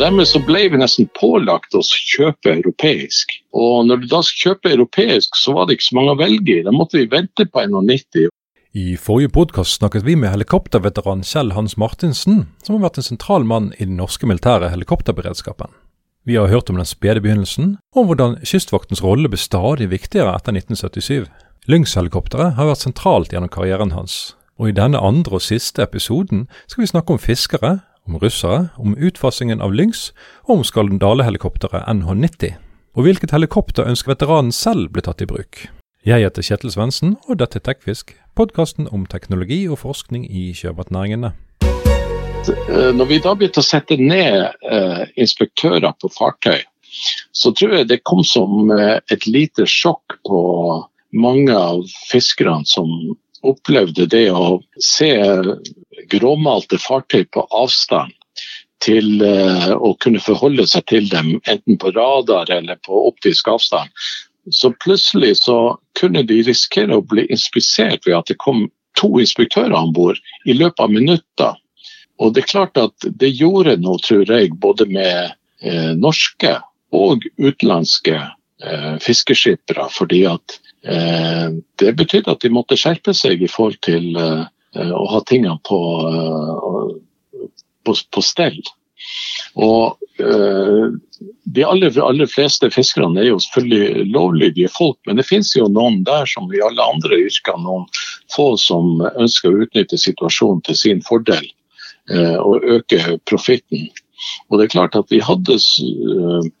dermed 0.00 0.28
så 0.28 0.40
ble 0.40 0.64
vi 0.72 0.80
nesten 0.80 1.08
pålagt 1.18 1.74
å 1.76 1.82
kjøpe 1.84 2.54
europeisk. 2.54 3.34
Og 3.52 3.86
når 3.88 4.02
du 4.02 4.06
da 4.10 4.20
kjøper 4.24 4.74
europeisk, 4.74 5.36
så 5.36 5.54
var 5.56 5.68
det 5.68 5.76
ikke 5.76 5.88
så 5.90 5.98
mange 5.98 6.14
å 6.14 6.20
velge 6.20 6.56
i. 6.56 6.64
Da 6.64 6.72
måtte 6.74 7.00
vi 7.00 7.10
vente 7.10 7.46
på 7.46 7.64
91. 7.66 8.30
I 8.80 8.94
forrige 9.02 9.32
podkast 9.34 9.80
snakket 9.80 10.06
vi 10.06 10.14
med 10.16 10.30
helikopterveteran 10.30 11.24
Kjell 11.26 11.52
Hans 11.56 11.76
Martinsen, 11.80 12.44
som 12.62 12.76
har 12.76 12.86
vært 12.86 13.00
en 13.02 13.08
sentral 13.08 13.44
mann 13.44 13.72
i 13.76 13.84
den 13.84 13.98
norske 13.98 14.28
militære 14.30 14.70
helikopterberedskapen. 14.72 15.74
Vi 16.28 16.36
har 16.38 16.52
hørt 16.52 16.70
om 16.70 16.78
den 16.78 16.88
spede 16.88 17.20
begynnelsen, 17.24 17.78
og 17.94 18.02
om 18.02 18.10
hvordan 18.10 18.38
Kystvaktens 18.46 19.02
rolle 19.02 19.28
ble 19.28 19.40
stadig 19.40 19.90
viktigere 19.90 20.36
etter 20.36 20.54
1977. 20.54 21.26
Lynx-helikopteret 21.68 22.54
har 22.56 22.70
vært 22.70 22.84
sentralt 22.86 23.34
gjennom 23.34 23.52
karrieren 23.52 23.92
hans, 23.96 24.36
og 24.60 24.70
i 24.70 24.76
denne 24.76 25.00
andre 25.02 25.40
og 25.40 25.44
siste 25.44 25.82
episoden 25.82 26.46
skal 26.68 26.84
vi 26.84 26.92
snakke 26.92 27.16
om 27.16 27.20
fiskere, 27.20 27.80
om 28.10 28.18
russere, 28.18 28.68
om 28.76 28.96
utfasingen 28.98 29.62
av 29.62 29.74
Lynx 29.74 30.10
og 30.48 30.58
om 30.58 30.64
skandalehelikopteret 30.66 31.86
NH90. 31.86 32.58
Og 32.98 33.06
hvilket 33.06 33.30
helikopter 33.30 33.86
ønsker 33.86 34.16
veteranen 34.16 34.50
selv 34.52 34.90
ble 34.90 35.04
tatt 35.06 35.22
i 35.22 35.28
bruk? 35.30 35.68
Jeg 36.02 36.24
heter 36.24 36.42
Kjetil 36.42 36.72
Svendsen, 36.74 37.14
og 37.28 37.38
dette 37.38 37.60
er 37.60 37.64
Tekfisk, 37.68 38.14
podkasten 38.34 38.88
om 38.90 39.04
teknologi 39.06 39.66
og 39.68 39.82
forskning 39.84 40.24
i 40.26 40.50
sjømatnæringene. 40.56 41.34
Eh, 42.48 42.90
når 42.96 43.06
vi 43.10 43.18
da 43.20 43.34
begynte 43.36 43.60
å 43.60 43.66
sette 43.66 43.98
ned 44.00 44.48
eh, 44.64 45.02
inspektører 45.20 45.92
på 46.00 46.10
fartøy, 46.14 46.62
så 47.36 47.52
tror 47.54 47.76
jeg 47.76 47.90
det 47.90 48.00
kom 48.08 48.24
som 48.26 48.72
eh, 48.74 48.96
et 49.12 49.26
lite 49.28 49.68
sjokk 49.68 50.16
på 50.26 50.40
mange 51.12 51.52
av 51.52 51.84
fiskerne 52.08 52.64
som 52.66 52.88
opplevde 53.46 54.06
det 54.10 54.28
å 54.32 54.60
se 54.82 55.12
gråmalte 56.12 56.78
fartøy 56.80 57.24
på 57.32 57.46
avstand 57.50 58.12
til 58.84 59.20
å 59.20 59.92
kunne 60.00 60.22
forholde 60.24 60.64
seg 60.68 60.86
til 60.88 61.08
dem, 61.12 61.34
enten 61.44 61.76
på 61.80 61.92
radar 61.92 62.48
eller 62.52 62.78
på 62.86 62.96
optisk 63.10 63.50
avstand. 63.52 63.92
Så 64.50 64.72
plutselig 64.80 65.34
så 65.42 65.78
kunne 66.00 66.22
de 66.24 66.40
risikere 66.46 66.96
å 66.96 67.04
bli 67.04 67.26
inspisert 67.28 68.06
ved 68.08 68.16
at 68.16 68.32
det 68.32 68.38
kom 68.40 68.68
to 68.98 69.12
inspektører 69.20 69.76
om 69.76 69.92
bord 69.94 70.18
i 70.48 70.56
løpet 70.56 70.82
av 70.84 70.92
minutter. 70.92 71.58
Og 72.20 72.34
det 72.34 72.44
er 72.44 72.52
klart 72.52 72.80
at 72.80 73.08
det 73.20 73.32
gjorde 73.32 73.78
noe, 73.80 74.00
tror 74.04 74.28
jeg, 74.28 74.52
både 74.60 74.86
med 74.90 75.32
eh, 75.64 75.92
norske 75.96 76.56
og 76.96 77.24
utenlandske 77.40 78.16
eh, 78.18 78.96
fiskeskippere. 79.00 79.86
Fordi 79.94 80.24
at 80.28 80.58
eh, 80.58 80.59
det 80.82 81.92
betydde 81.96 82.32
at 82.32 82.40
de 82.44 82.52
måtte 82.52 82.78
skjerpe 82.78 83.14
seg 83.16 83.42
i 83.42 83.50
forhold 83.50 83.80
til 83.84 84.16
eh, 84.16 84.92
å 84.96 85.04
ha 85.12 85.20
tingene 85.28 85.58
på, 85.68 85.80
eh, 86.08 87.42
på, 87.84 87.96
på 88.14 88.24
stell. 88.24 88.60
Og 89.60 89.96
De 91.50 91.62
aller, 91.64 91.94
aller, 92.04 92.28
fleste 92.28 92.68
fiskerne 92.70 93.22
er 93.22 93.30
jo 93.30 93.38
selvfølgelig 93.40 94.10
lovlydige 94.12 94.68
folk, 94.74 94.98
men 95.08 95.16
det 95.16 95.24
finnes 95.24 95.54
jo 95.56 95.64
noen 95.72 96.02
der 96.04 96.28
som 96.28 96.52
i 96.52 96.60
alle 96.62 96.84
andre 96.84 97.16
yrker, 97.24 97.56
noen 97.58 97.86
få 98.30 98.52
som 98.60 99.00
ønsker 99.08 99.48
å 99.48 99.64
utnytte 99.64 99.98
situasjonen 99.98 100.60
til 100.68 100.76
sin 100.76 101.00
fordel 101.02 101.48
og 102.44 102.68
øke 102.76 103.16
profitten. 103.24 103.88
Og 104.50 104.60
det 104.60 104.68
er 104.68 104.74
klart 104.76 105.00
at 105.00 105.08
Vi 105.10 105.22
hadde 105.24 105.56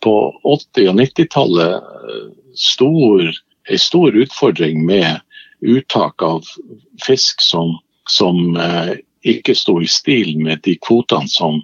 på 0.00 0.16
80- 0.48 0.88
og 0.88 0.98
90-tallet 1.04 2.56
stor, 2.56 3.30
en 3.68 3.78
stor 3.78 4.16
utfordring 4.16 4.84
med 4.86 5.20
uttak 5.60 6.22
av 6.22 6.46
fisk 7.04 7.42
som, 7.44 7.74
som 8.08 8.56
ikke 9.26 9.54
sto 9.56 9.80
i 9.82 9.88
stil 9.90 10.38
med 10.40 10.62
de 10.64 10.76
kvotene 10.80 11.28
som 11.28 11.60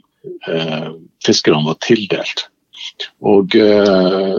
eh, 0.49 0.91
fiskerne 1.25 1.65
var 1.67 1.79
tildelt. 1.85 2.47
Og 3.25 3.57
eh, 3.57 4.37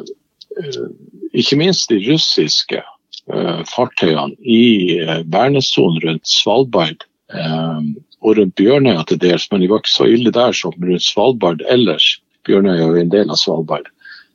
ikke 1.34 1.60
minst 1.60 1.90
de 1.92 2.00
russiske 2.06 2.82
eh, 2.82 3.62
fartøyene 3.72 4.38
i 4.42 5.00
eh, 5.02 5.24
vernesonen 5.34 6.02
rundt 6.06 6.30
Svalbard 6.30 7.08
eh, 7.34 7.82
og 8.22 8.40
rundt 8.40 8.58
Bjørnøya 8.60 9.06
til 9.10 9.22
dels, 9.24 9.50
men 9.52 9.64
de 9.64 9.72
var 9.72 9.84
ikke 9.84 9.96
så 9.98 10.10
ille 10.10 10.34
der 10.34 10.56
som 10.58 10.78
rundt 10.78 11.06
Svalbard 11.06 11.66
ellers. 11.70 12.18
Bjørnøya 12.48 12.92
er 12.92 13.02
en 13.02 13.14
del 13.14 13.34
av 13.34 13.42
Svalbard. 13.42 13.90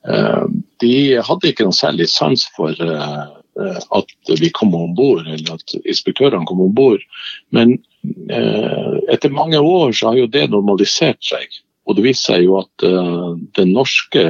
Eh, 0.09 0.45
de 0.83 0.95
hadde 1.23 1.53
ikke 1.53 1.69
noe 1.69 1.77
særlig 1.77 2.09
sans 2.11 2.49
for 2.57 2.75
at 3.93 4.31
vi 4.41 4.49
kom 4.57 4.73
om 4.75 4.95
bord, 4.97 5.27
eller 5.29 5.59
at 5.59 5.75
inspektørene 5.85 6.49
kom 6.49 6.63
om 6.65 6.73
bord. 6.75 7.03
Men 7.53 7.77
Eh, 8.03 8.95
etter 9.15 9.31
mange 9.31 9.59
år 9.59 9.93
så 9.95 10.11
har 10.11 10.23
jo 10.23 10.31
det 10.31 10.49
normalisert 10.51 11.23
seg. 11.25 11.47
Og 11.87 11.97
det 11.99 12.07
viser 12.07 12.37
seg 12.37 12.47
jo 12.47 12.59
at 12.61 12.85
den 13.59 13.73
norske 13.75 14.23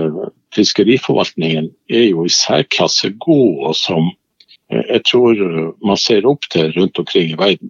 fiskeriforvaltningen 0.56 1.69
er 1.93 2.06
jo 2.06 2.25
i 2.25 2.32
særklasse 2.32 3.12
god, 3.21 3.50
og 3.69 3.77
som 3.77 4.11
jeg 4.72 5.03
tror 5.05 5.41
man 5.84 6.00
ser 6.00 6.25
opp 6.28 6.49
til 6.53 6.72
rundt 6.72 7.00
omkring 7.00 7.34
i 7.34 7.37
verden. 7.37 7.69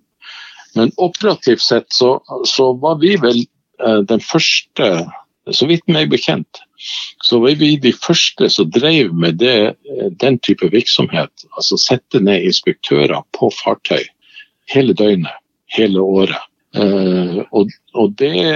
Men 0.79 0.95
operativt 1.03 1.65
sett 1.65 1.91
så, 1.91 2.15
så 2.47 2.71
var 2.79 3.01
vi 3.03 3.17
vel 3.21 3.43
den 4.07 4.23
første, 4.23 4.93
så 5.51 5.67
vidt 5.67 5.91
meg 5.91 6.15
bekjent, 6.15 6.63
så 7.23 7.39
var 7.43 7.59
vi 7.61 7.77
de 7.81 7.93
første 7.95 8.49
som 8.51 8.71
drev 8.71 9.13
med 9.15 9.39
det, 9.43 9.75
den 10.21 10.39
type 10.43 10.69
virksomhet. 10.73 11.45
Altså 11.57 11.79
sette 11.81 12.21
ned 12.21 12.47
inspektører 12.49 13.23
på 13.37 13.51
fartøy 13.63 14.03
hele 14.73 14.97
døgnet 14.97 15.37
hele 15.77 16.01
året. 16.01 16.49
Uh, 16.73 17.45
og, 17.53 17.69
og, 17.93 18.15
det 18.17 18.49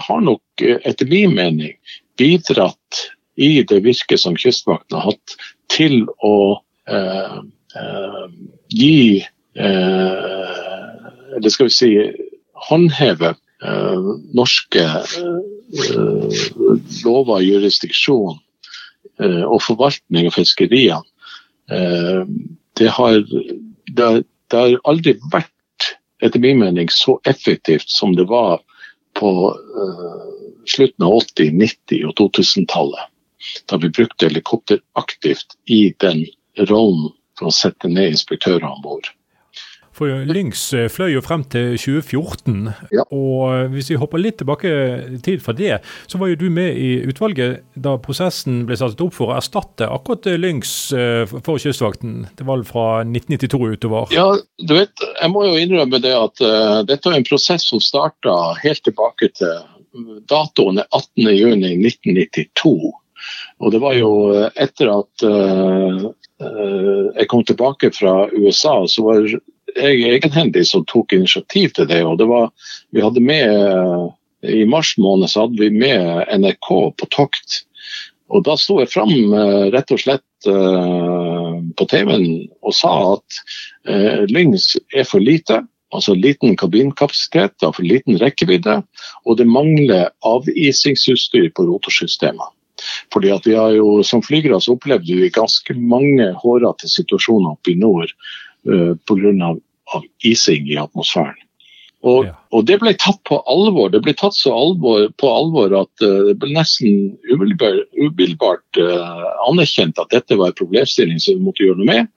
har 0.00 0.20
nok 0.24 0.62
etter 0.64 1.08
min 1.10 1.34
mening 1.36 1.74
bidratt 2.16 3.02
i 3.36 3.60
det 3.68 3.82
virket 3.84 4.22
som 4.22 4.38
Kystvakten 4.40 4.96
har 4.96 5.10
hatt 5.10 5.34
til 5.72 6.06
å 6.24 6.56
uh, 6.88 7.38
uh, 7.76 8.26
gi 8.72 9.20
Eller 9.52 11.52
skal 11.52 11.68
vi 11.68 11.74
si 11.76 11.90
håndheve 12.70 13.34
norske 14.34 14.84
lover 17.04 17.36
og 17.36 17.44
jurisdiksjon 17.46 18.40
og 19.22 19.58
forvaltning 19.62 20.26
av 20.26 20.34
fiskeriene. 20.34 21.04
Det 22.78 22.88
har, 22.96 23.20
det, 23.22 24.08
det 24.50 24.58
har 24.58 24.76
aldri 24.88 25.14
vært 25.32 25.88
etter 26.22 26.42
min 26.42 26.58
mening 26.62 26.90
så 26.90 27.18
effektivt 27.28 27.90
som 27.90 28.16
det 28.16 28.26
var 28.30 28.60
på 29.18 29.30
slutten 30.66 31.06
av 31.06 31.18
80-, 31.20 31.50
90- 31.62 32.04
og 32.08 32.14
2000-tallet. 32.20 33.08
Da 33.66 33.78
vi 33.82 33.90
brukte 33.90 34.28
helikopter 34.28 34.78
aktivt 34.98 35.56
i 35.66 35.94
den 36.00 36.24
rollen 36.70 37.10
for 37.38 37.50
å 37.50 37.54
sette 37.54 37.90
ned 37.90 38.14
inspektører 38.14 38.68
om 38.68 38.82
bord. 38.84 39.10
For 39.96 40.24
Lynx 40.24 40.74
eh, 40.76 40.88
fløy 40.92 41.12
jo 41.12 41.20
frem 41.24 41.42
til 41.52 41.76
2014. 41.76 42.70
Ja. 42.94 43.04
og 43.12 43.52
eh, 43.52 43.66
Hvis 43.74 43.90
vi 43.92 43.98
hopper 44.00 44.22
litt 44.22 44.38
tilbake 44.40 44.70
tid 45.24 45.42
fra 45.44 45.54
det, 45.56 45.80
så 46.08 46.20
var 46.20 46.32
jo 46.32 46.38
du 46.40 46.46
med 46.52 46.78
i 46.80 46.94
utvalget 47.08 47.62
da 47.74 47.96
prosessen 48.00 48.62
ble 48.68 48.76
satt 48.80 49.00
opp 49.04 49.14
for 49.16 49.32
å 49.32 49.36
erstatte 49.36 49.88
akkurat 49.92 50.30
eh, 50.32 50.40
Lynx 50.40 50.72
for 51.44 51.60
Kystvakten. 51.60 52.26
Det 52.38 52.46
var 52.48 52.64
fra 52.68 52.86
1992 53.04 53.76
utover. 53.76 54.16
Ja, 54.16 54.26
du 54.40 54.74
vet, 54.76 55.04
jeg 55.20 55.32
må 55.32 55.44
jo 55.46 55.60
innrømme 55.60 56.00
det 56.02 56.14
at 56.16 56.42
uh, 56.44 56.80
dette 56.88 57.10
er 57.10 57.18
en 57.18 57.28
prosess 57.28 57.68
som 57.68 57.80
starta 57.82 58.54
helt 58.62 58.82
tilbake 58.86 59.28
til 59.36 59.54
datoen 60.30 60.80
18.6.1992. 60.88 62.92
Og 63.62 63.74
det 63.74 63.80
var 63.82 63.94
jo 63.98 64.12
etter 64.60 64.86
at 64.92 65.26
uh, 65.26 66.10
jeg 66.42 67.28
kom 67.30 67.44
tilbake 67.46 67.92
fra 67.94 68.14
USA, 68.34 68.74
så 68.90 69.04
var 69.06 69.20
jeg 69.76 70.16
egenhendig 70.16 70.64
som 70.68 70.84
tok 70.88 71.14
initiativ 71.16 71.72
til 71.76 71.88
det. 71.90 72.02
og 72.04 72.18
det 72.18 72.28
var, 72.30 72.50
vi 72.90 73.02
hadde 73.04 73.20
med, 73.20 74.12
I 74.42 74.64
mars 74.66 74.94
måned 74.98 75.30
så 75.30 75.46
hadde 75.46 75.60
vi 75.60 75.70
med 75.70 76.26
NRK 76.28 76.68
på 76.98 77.10
tokt. 77.10 77.62
og 78.32 78.44
Da 78.44 78.56
sto 78.56 78.80
jeg 78.80 78.92
fram 78.92 79.12
eh, 79.12 79.68
rett 79.74 79.92
og 79.92 80.00
slett 80.00 80.48
uh, 80.48 81.60
på 81.76 81.86
TV-en 81.90 82.48
og 82.62 82.74
sa 82.74 82.92
at 83.12 83.42
Lyngs 84.30 84.76
er 84.94 85.04
for 85.08 85.20
lite. 85.22 85.60
Altså 85.92 86.14
liten 86.16 86.56
kabinkapasitet, 86.56 87.60
for 87.60 87.84
liten 87.84 88.16
rekkevidde, 88.16 88.78
og 89.28 89.36
det 89.36 89.44
mangler 89.44 90.08
avisingsutstyr 90.24 91.50
på 91.52 91.66
rotorsystemet. 91.68 92.54
Fordi 93.12 93.30
at 93.30 93.46
vi 93.46 93.54
har 93.54 93.74
jo 93.76 94.02
Som 94.02 94.22
flygere 94.22 94.60
så 94.60 94.74
opplevde 94.74 95.14
vi 95.14 95.28
ganske 95.30 95.74
mange 95.76 96.32
hårete 96.42 96.88
situasjoner 96.88 97.52
oppe 97.52 97.74
i 97.74 97.78
nord 97.78 98.10
uh, 98.70 98.92
pga. 99.08 99.54
Av 99.92 100.04
ising 100.24 100.68
i 100.70 100.76
atmosfæren. 100.80 101.36
Og, 102.02 102.24
ja. 102.26 102.32
og, 102.54 102.64
Det 102.66 102.78
ble 102.80 102.94
tatt 102.98 103.18
på 103.28 103.38
alvor. 103.50 103.90
Det 103.92 104.00
ble 104.02 104.14
tatt 104.16 104.34
så 104.34 104.54
alvor, 104.54 105.04
på 105.20 105.28
alvor 105.28 105.74
at 105.82 106.04
uh, 106.06 106.28
det 106.30 106.36
ble 106.40 106.54
nesten 106.54 107.12
umiddelbart, 107.28 107.82
umiddelbart 107.98 108.80
uh, 108.80 109.26
anerkjent 109.50 110.00
at 110.00 110.14
dette 110.14 110.38
var 110.38 110.50
en 110.50 110.58
problemstilling 110.58 111.20
som 111.22 111.36
vi 111.36 111.46
måtte 111.46 111.66
gjøre 111.66 111.82
noe 111.82 111.90
med. 111.90 112.10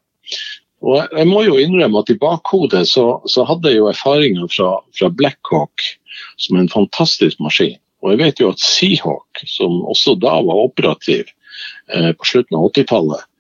Og 0.86 1.18
Jeg 1.18 1.28
må 1.30 1.42
jo 1.46 1.58
innrømme 1.62 2.02
at 2.02 2.12
i 2.14 2.18
bakhodet 2.22 2.84
så, 2.90 3.06
så 3.32 3.46
hadde 3.50 3.72
jeg 3.72 3.82
jo 3.82 3.90
erfaringer 3.90 4.50
fra, 4.54 4.72
fra 4.98 5.10
Blackhawk, 5.10 5.86
som 6.42 6.58
er 6.58 6.66
en 6.66 6.74
fantastisk 6.74 7.42
maskin. 7.42 7.78
Og 8.04 8.14
jeg 8.14 8.22
vet 8.22 8.42
jo 8.42 8.52
at 8.54 8.62
Seahawk, 8.62 9.42
som 9.50 9.80
også 9.90 10.14
da 10.22 10.36
var 10.46 10.68
operativ 10.68 11.26
eh, 11.90 12.12
på 12.14 12.28
slutten 12.30 12.60
av 12.60 12.68
80-tallet, 12.70 13.24
eh, 13.24 13.32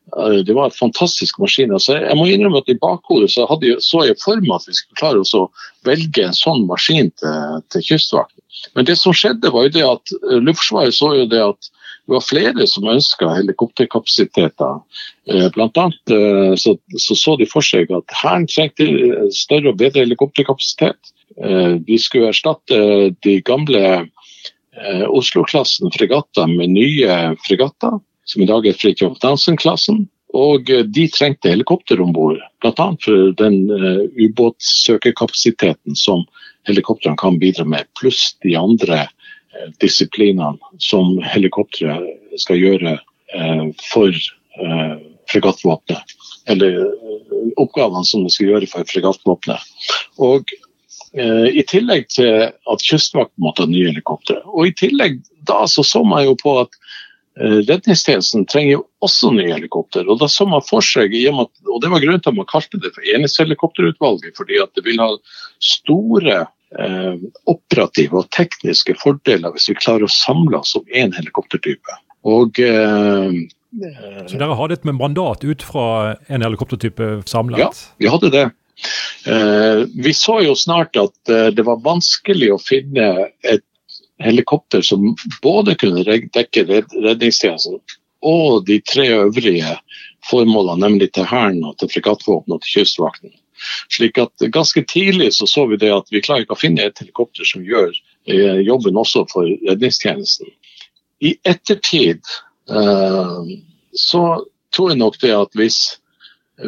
det 0.45 0.53
var 0.53 0.69
en 0.69 0.75
fantastisk 0.75 1.39
maskin. 1.41 1.73
Altså, 1.73 1.97
jeg 1.97 2.15
må 2.17 2.27
innrømme 2.29 2.61
at 2.61 2.69
I 2.69 2.77
bakhodet 2.81 3.31
så, 3.33 3.47
hadde, 3.49 3.73
så 3.83 4.03
jeg 4.05 4.19
for 4.21 4.39
meg 4.43 4.59
at 4.59 4.69
vi 4.69 4.77
skulle 4.77 4.99
klare 4.99 5.23
å 5.25 5.47
velge 5.87 6.27
en 6.27 6.37
sånn 6.37 6.65
maskin 6.69 7.09
til, 7.19 7.63
til 7.73 7.87
Kystvakten. 7.89 8.45
Men 8.75 8.87
det 8.87 8.97
som 8.99 9.15
skjedde 9.15 9.51
var 9.53 9.67
jo 9.67 9.73
det 9.75 9.85
at 9.87 10.13
eh, 10.15 10.39
Luftforsvaret 10.41 10.95
så 10.95 11.11
jo 11.19 11.27
det 11.31 11.41
at 11.43 11.71
det 12.05 12.13
var 12.13 12.21
flere 12.21 12.67
som 12.69 12.87
ønska 12.89 13.31
helikopterkapasiteter. 13.33 14.79
Eh, 15.31 15.47
blant 15.55 15.77
annet 15.81 16.13
eh, 16.13 16.53
så, 16.61 16.75
så, 17.01 17.17
så 17.17 17.35
de 17.41 17.49
for 17.49 17.65
seg 17.65 17.91
at 17.95 18.17
Hæren 18.21 18.47
trengte 18.51 18.87
større 19.35 19.73
og 19.73 19.79
bedre 19.81 20.05
helikopterkapasitet. 20.05 21.13
De 21.35 21.95
skulle 21.99 22.29
erstatte 22.29 22.77
de 23.25 23.31
gamle 23.43 23.79
Oslo-klassen 25.11 25.91
fregatter 25.91 26.47
med 26.47 26.71
nye 26.71 27.17
fregatter, 27.43 27.97
som 28.25 28.44
i 28.44 28.50
dag 28.50 28.68
er 28.68 28.77
Fridtjof 28.77 29.18
Nansen-klassen. 29.24 30.06
Og 30.36 30.68
de 30.68 31.06
trengte 31.13 31.48
helikopter 31.48 32.01
om 32.04 32.12
bord, 32.12 32.42
bl.a. 32.60 32.88
for 33.00 33.31
den 33.39 33.62
ubåtsøkerkapasiteten 34.19 35.95
som 35.95 36.25
helikoptrene 36.68 37.18
kan 37.18 37.39
bidra 37.39 37.66
med, 37.66 37.86
pluss 38.00 38.38
de 38.44 38.56
andre 38.56 39.06
eh, 39.06 39.69
disiplinene 39.81 40.57
som 40.80 41.18
helikoptre 41.24 42.00
skal 42.42 42.60
gjøre 42.60 42.98
eh, 43.36 43.66
for 43.92 44.12
uh, 44.12 44.95
fregattvåpenet. 45.31 46.16
Eller 46.51 46.77
oppgavene 47.57 48.06
som 48.06 48.25
de 48.25 48.33
skal 48.33 48.54
gjøre 48.54 48.69
for 48.69 48.88
fregattvåpenet. 48.89 49.74
Og 50.22 50.51
i 51.16 51.62
tillegg 51.63 52.10
til 52.12 52.42
at 52.51 52.81
Kystvakten 52.83 53.39
måtte 53.39 53.63
ha 53.63 53.69
nye 53.72 53.88
helikoptre. 53.88 54.36
Og 54.51 54.68
i 54.68 54.74
tillegg 54.75 55.22
da 55.48 55.62
så 55.72 55.81
så 55.88 56.01
man 56.04 56.25
jo 56.25 56.33
på 56.36 56.57
at 56.60 56.75
redningstjenesten 57.35 58.45
trenger 58.47 58.77
jo 58.77 58.83
også 59.03 59.31
nye 59.35 59.51
helikopter. 59.51 60.07
Og 60.07 60.21
da 60.21 60.29
så 60.31 60.47
man 60.47 60.63
for 60.63 60.85
seg, 60.85 61.13
og 61.35 61.81
det 61.83 61.91
var 61.91 62.03
grunnen 62.03 62.23
til 62.23 62.31
at 62.31 62.37
man 62.37 62.47
kalte 62.49 62.79
det 62.81 62.93
for 62.95 63.03
enhetshelikopterutvalget, 63.15 64.37
fordi 64.37 64.61
at 64.63 64.71
det 64.77 64.85
vil 64.87 65.01
ha 65.03 65.09
store 65.63 66.45
eh, 66.79 67.13
operative 67.51 68.21
og 68.21 68.31
tekniske 68.35 68.95
fordeler 69.01 69.55
hvis 69.55 69.69
vi 69.71 69.77
klarer 69.79 70.07
å 70.07 70.11
samle 70.15 70.61
oss 70.63 70.75
om 70.79 70.87
én 70.95 71.15
helikoptertype. 71.15 71.99
Og 72.25 72.59
eh, 72.63 73.39
Så 74.25 74.39
dere 74.39 74.57
hadde 74.57 74.79
et 74.79 74.88
mandat 74.88 75.43
ut 75.45 75.65
fra 75.65 75.88
en 76.31 76.45
helikoptertype 76.45 77.19
samlet? 77.29 77.61
Ja, 77.61 77.71
vi 77.99 78.11
hadde 78.11 78.31
det. 78.33 78.45
Eh, 79.25 79.85
vi 80.03 80.13
så 80.13 80.39
jo 80.43 80.55
snart 80.57 80.97
at 80.99 81.31
eh, 81.31 81.51
det 81.55 81.63
var 81.67 81.83
vanskelig 81.83 82.51
å 82.55 82.61
finne 82.61 83.29
et 83.43 83.63
helikopter 84.23 84.81
som 84.81 85.15
både 85.44 85.75
kunne 85.75 86.03
dekke 86.06 86.65
redningstjenesten 86.67 87.79
og 88.25 88.65
de 88.65 88.79
tre 88.81 89.07
øvrige 89.13 89.75
formålene, 90.29 90.88
nemlig 90.88 91.12
til 91.13 91.27
Hæren, 91.29 91.62
til 91.79 91.91
fregattvåpenet 91.94 92.56
og 92.56 92.63
til 92.63 92.79
Kystvakten. 92.79 93.33
Slik 93.94 94.17
at 94.17 94.47
Ganske 94.51 94.83
tidlig 94.83 95.33
så, 95.33 95.47
så 95.47 95.65
vi 95.69 95.77
det 95.77 95.94
at 95.94 96.09
vi 96.12 96.21
klarer 96.21 96.45
ikke 96.45 96.57
å 96.57 96.63
finne 96.63 96.88
et 96.88 97.00
helikopter 97.00 97.47
som 97.47 97.63
gjør 97.63 97.94
eh, 98.27 98.62
jobben 98.65 98.97
også 98.97 99.25
for 99.31 99.47
redningstjenesten. 99.69 100.50
I 101.21 101.35
ettertid 101.47 102.25
eh, 102.69 103.53
så 103.95 104.23
tror 104.75 104.91
jeg 104.91 105.00
nok 105.00 105.19
det 105.21 105.31
at 105.35 105.56
hvis, 105.56 105.79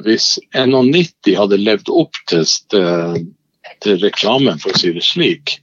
hvis 0.05 0.35
NH90 0.55 1.35
hadde 1.41 1.59
levd 1.59 1.91
opp 1.91 2.15
til, 2.29 2.45
til 3.83 3.99
reklamen, 4.03 4.61
for 4.61 4.71
å 4.71 4.79
si 4.79 4.93
det 4.95 5.03
slik, 5.03 5.57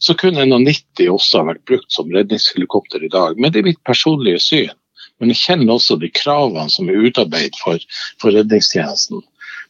så 0.00 0.16
kunne 0.18 0.46
NH90 0.48 1.10
også 1.12 1.44
vært 1.48 1.64
brukt 1.68 1.92
som 1.92 2.10
redningshelikopter 2.12 3.04
i 3.04 3.10
dag. 3.12 3.36
Men 3.36 3.52
det 3.52 3.60
er 3.60 3.70
mitt 3.70 3.82
personlige 3.86 4.40
syn. 4.42 4.76
Men 5.20 5.32
jeg 5.32 5.42
kjenner 5.42 5.76
også 5.76 5.98
de 6.00 6.08
kravene 6.16 6.72
som 6.72 6.88
er 6.88 7.02
utarbeidet 7.04 7.58
for, 7.60 7.82
for 8.20 8.32
redningstjenesten. 8.32 9.20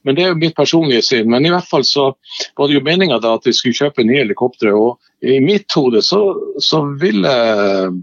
Men 0.07 0.17
det 0.17 0.25
er 0.25 0.31
jo 0.31 0.41
mitt 0.41 0.57
personlige 0.57 1.03
syn. 1.05 1.31
Men 1.33 1.47
i 1.47 1.53
hvert 1.53 1.69
fall 1.69 1.85
så 1.85 2.13
var 2.57 2.71
det 2.71 2.79
jo 2.79 2.85
meninga 2.87 3.19
at 3.19 3.49
vi 3.49 3.55
skulle 3.57 3.77
kjøpe 3.77 4.07
nye 4.07 4.23
helikoptre. 4.23 4.73
Og 4.73 5.27
i 5.27 5.41
mitt 5.45 5.69
hode 5.77 6.05
så, 6.07 6.23
så 6.63 6.85
ville 7.03 7.35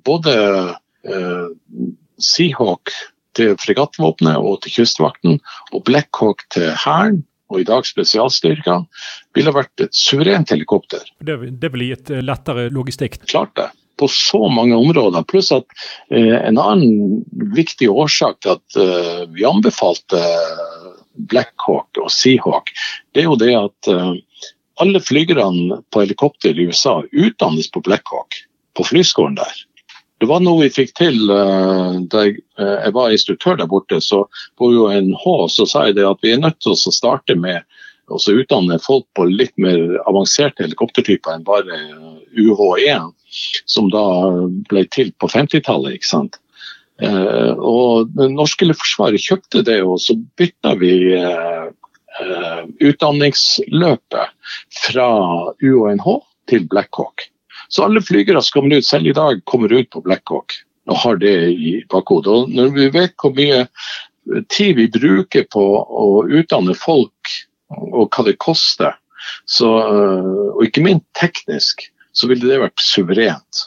både 0.06 0.36
eh, 1.08 1.48
Seahawk 2.22 2.92
til 3.38 3.56
fregattvåpenet 3.62 4.38
og 4.42 4.62
til 4.64 4.80
Kystvakten 4.80 5.40
og 5.72 5.84
Blackhawk 5.88 6.44
til 6.54 6.74
Hæren 6.76 7.24
og 7.48 7.62
i 7.62 7.68
dag 7.68 7.88
spesialstyrkene, 7.88 8.88
ville 9.38 9.54
vært 9.56 9.86
et 9.86 9.96
suverent 9.96 10.52
helikopter. 10.54 11.04
Det, 11.20 11.38
det 11.62 11.74
ville 11.74 11.92
gitt 11.94 12.12
eh, 12.12 12.24
lettere 12.26 12.68
logistikk? 12.74 13.22
Klart 13.28 13.56
det 13.60 13.70
på 13.98 14.08
så 14.08 14.48
mange 14.50 14.76
områder. 14.76 15.24
Pluss 15.24 15.52
at 15.52 15.66
eh, 16.14 16.36
en 16.38 16.60
annen 16.62 17.24
viktig 17.56 17.90
årsak 17.90 18.42
til 18.44 18.58
at 18.58 18.80
eh, 18.80 19.24
vi 19.34 19.46
anbefalte 19.48 20.22
Blackhawk 21.32 21.98
og 22.02 22.12
Seahawk, 22.14 22.70
det 23.14 23.24
er 23.24 23.30
jo 23.32 23.40
det 23.42 23.54
at 23.58 23.92
eh, 23.92 24.12
alle 24.82 25.02
flygerne 25.02 25.82
på 25.94 26.06
helikopter 26.06 26.54
i 26.54 26.68
USA 26.70 27.00
utdannes 27.10 27.72
på 27.74 27.82
Blackhawk, 27.86 28.38
på 28.78 28.86
flyskolen 28.86 29.40
der. 29.40 29.64
Det 30.18 30.28
var 30.30 30.42
noe 30.42 30.64
vi 30.66 30.74
fikk 30.74 30.96
til 30.98 31.30
uh, 31.30 32.00
da 32.10 32.26
jeg, 32.26 32.40
uh, 32.60 32.78
jeg, 32.82 32.94
var 32.96 33.14
instruktør 33.14 33.60
der 33.60 33.70
borte. 33.70 34.02
så 34.02 34.24
På 34.58 34.72
UNH 34.74 35.26
så 35.54 35.68
sa 35.70 35.86
jeg 35.88 36.02
at 36.02 36.24
vi 36.26 36.34
er 36.34 36.42
nødt 36.42 36.60
til 36.64 36.74
å 36.74 36.96
starte 36.96 37.38
med 37.38 37.62
å 38.08 38.18
utdanne 38.32 38.80
folk 38.80 39.06
på 39.18 39.28
litt 39.28 39.54
mer 39.60 39.98
avanserte 40.08 40.64
helikoptertyper 40.64 41.36
enn 41.36 41.46
bare 41.48 41.80
UH1, 42.40 43.12
som 43.68 43.90
da 43.92 44.04
ble 44.72 44.86
til 44.96 45.12
på 45.20 45.30
50-tallet. 45.34 45.98
ikke 45.98 46.10
sant? 46.10 46.40
Uh, 46.98 47.54
og 47.62 48.10
Det 48.18 48.30
norske 48.34 48.66
luftforsvaret 48.66 49.22
kjøpte 49.22 49.62
det, 49.68 49.82
og 49.86 50.00
så 50.02 50.16
bytta 50.40 50.74
vi 50.82 50.94
eh, 51.14 51.68
eh, 52.24 52.64
utdanningsløpet 52.90 54.54
fra 54.82 55.10
UNH 55.62 56.08
til 56.50 56.66
Blackhawk. 56.72 57.28
Så 57.70 57.86
alle 57.86 58.04
flygere 58.04 58.42
som 58.44 58.60
kommer 58.60 58.78
ut, 58.78 58.88
selv 58.88 59.10
i 59.10 59.16
dag, 59.16 59.42
kommer 59.50 59.74
ut 59.74 59.90
på 59.94 60.04
Blackhawk 60.06 60.56
og 60.88 61.02
har 61.04 61.20
det 61.20 61.36
i 61.52 61.74
bakhodet. 61.92 62.32
Og 62.32 62.54
når 62.56 62.72
vi 62.78 62.88
vet 62.94 63.16
hvor 63.20 63.34
mye 63.36 63.66
tid 64.54 64.78
vi 64.80 64.88
bruker 64.92 65.48
på 65.52 65.66
å 65.84 66.08
utdanne 66.28 66.76
folk 66.80 67.34
og 67.76 68.08
hva 68.08 68.24
det 68.28 68.38
koster, 68.44 68.96
så, 69.48 69.68
og 70.56 70.64
ikke 70.64 70.86
minst 70.86 71.08
teknisk, 71.20 71.84
så 72.16 72.30
ville 72.32 72.48
det 72.48 72.62
vært 72.64 72.84
suverent. 72.84 73.66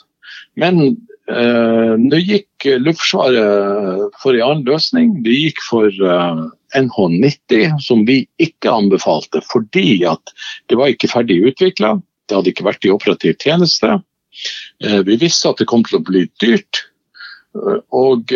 Men 0.57 0.97
Eh, 1.31 1.93
nå 2.01 2.19
gikk 2.19 2.67
Luftforsvaret 2.83 4.17
for 4.23 4.35
en 4.35 4.47
annen 4.47 4.67
løsning. 4.67 5.13
De 5.25 5.35
gikk 5.35 5.61
for 5.69 5.87
eh, 5.87 6.41
NH90, 6.81 7.77
som 7.85 8.03
vi 8.09 8.25
ikke 8.43 8.73
anbefalte 8.73 9.43
fordi 9.47 10.03
at 10.11 10.35
det 10.71 10.79
var 10.81 10.91
ikke 10.91 11.11
ferdig 11.13 11.41
utvikla. 11.53 11.99
Det 12.31 12.39
hadde 12.39 12.53
ikke 12.53 12.69
vært 12.69 12.87
i 12.87 12.93
operativ 12.95 13.37
tjeneste. 13.43 13.99
Eh, 14.85 15.01
vi 15.07 15.19
visste 15.21 15.51
at 15.51 15.61
det 15.61 15.69
kom 15.71 15.83
til 15.87 15.99
å 15.99 16.05
bli 16.07 16.25
dyrt. 16.43 16.85
Og 17.91 18.31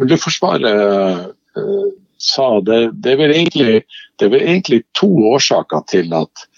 Luftforsvaret 0.00 1.34
sa 2.16 2.46
det, 2.64 2.78
det, 3.04 3.18
er 3.18 3.34
egentlig, 3.34 3.82
det 4.16 4.30
er 4.30 4.38
egentlig 4.40 4.80
to 4.96 5.10
årsaker 5.28 5.84
til 5.92 6.16
at 6.16 6.48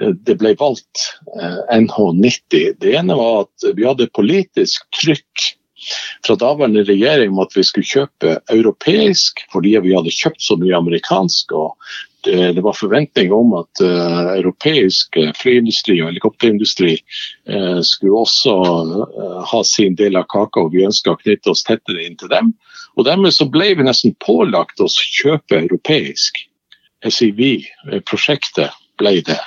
Eh, 0.00 0.12
det 0.26 0.38
ble 0.40 0.54
valgt 0.60 1.08
eh, 1.36 1.58
NH90. 1.76 2.78
Det 2.80 2.94
ene 2.96 3.16
var 3.18 3.44
at 3.44 3.66
vi 3.76 3.86
hadde 3.86 4.10
politisk 4.16 4.86
trykk 5.00 5.50
fra 6.22 6.36
daværende 6.38 6.84
regjering 6.86 7.32
om 7.34 7.42
at 7.42 7.56
vi 7.56 7.64
skulle 7.66 7.88
kjøpe 7.88 8.36
europeisk 8.54 9.42
fordi 9.52 9.74
vi 9.82 9.96
hadde 9.96 10.14
kjøpt 10.14 10.44
så 10.44 10.56
mye 10.60 10.78
amerikansk. 10.78 11.52
og 11.52 11.74
det, 12.24 12.52
det 12.56 12.62
var 12.64 12.76
forventninger 12.78 13.34
om 13.34 13.54
at 13.58 13.82
uh, 13.82 14.32
europeisk 14.36 15.18
flyindustri 15.38 15.98
og 16.02 16.12
helikopterindustri 16.12 16.96
uh, 17.50 17.80
skulle 17.86 18.24
også 18.24 18.54
uh, 18.54 19.38
ha 19.50 19.62
sin 19.66 19.96
del 19.98 20.18
av 20.20 20.28
kaka, 20.32 20.64
og 20.64 20.74
vi 20.76 20.86
ønska 20.86 21.14
å 21.14 21.20
knytte 21.20 21.52
oss 21.52 21.64
tettere 21.66 22.06
inn 22.06 22.18
til 22.20 22.32
dem. 22.32 22.52
Og 22.96 23.06
Dermed 23.08 23.34
så 23.34 23.48
ble 23.50 23.72
vi 23.78 23.86
nesten 23.86 24.16
pålagt 24.24 24.82
å 24.82 24.90
kjøpe 24.92 25.62
europeisk. 25.64 26.44
SIV-prosjektet 27.02 28.76
ble 29.00 29.16
det. 29.26 29.40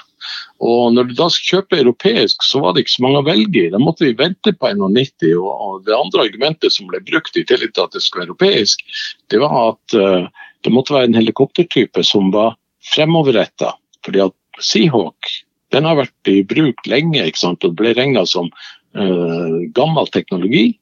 Og 0.66 0.96
når 0.96 1.08
du 1.08 1.14
da 1.16 1.28
skal 1.32 1.62
kjøpe 1.62 1.78
europeisk, 1.80 2.44
så 2.44 2.60
var 2.64 2.74
det 2.74 2.84
ikke 2.84 2.96
så 2.98 3.04
mange 3.06 3.22
å 3.22 3.28
velge 3.28 3.62
i. 3.62 3.72
Da 3.72 3.80
måtte 3.80 4.08
vi 4.08 4.18
vente 4.18 4.52
på 4.52 4.72
91. 4.74 5.30
Og 5.40 5.86
det 5.88 5.96
andre 5.96 6.26
argumentet 6.26 6.76
som 6.76 6.90
ble 6.90 7.00
brukt 7.06 7.38
i 7.38 7.46
tillegg 7.48 7.76
til 7.76 7.86
at 7.86 7.96
det 7.96 8.04
skulle 8.04 8.26
være 8.26 8.34
europeisk, 8.34 8.84
det 9.32 9.40
var 9.44 9.56
at 9.70 9.96
det 10.66 10.74
måtte 10.74 10.96
være 10.96 11.12
en 11.12 11.20
helikoptertype 11.20 12.04
som 12.04 12.32
var 12.34 12.56
fremoverretta. 12.94 13.74
Fordi 14.06 14.28
at 14.28 14.64
Seahawk 14.64 15.34
den 15.74 15.88
har 15.88 16.00
vært 16.00 16.32
i 16.32 16.42
bruk 16.48 16.88
lenge 16.90 17.24
ikke 17.26 17.42
sant? 17.42 17.66
og 17.68 17.78
ble 17.80 17.96
regna 17.98 18.26
som 18.30 18.50
uh, 18.52 19.62
gammel 19.76 20.10
teknologi. 20.14 20.78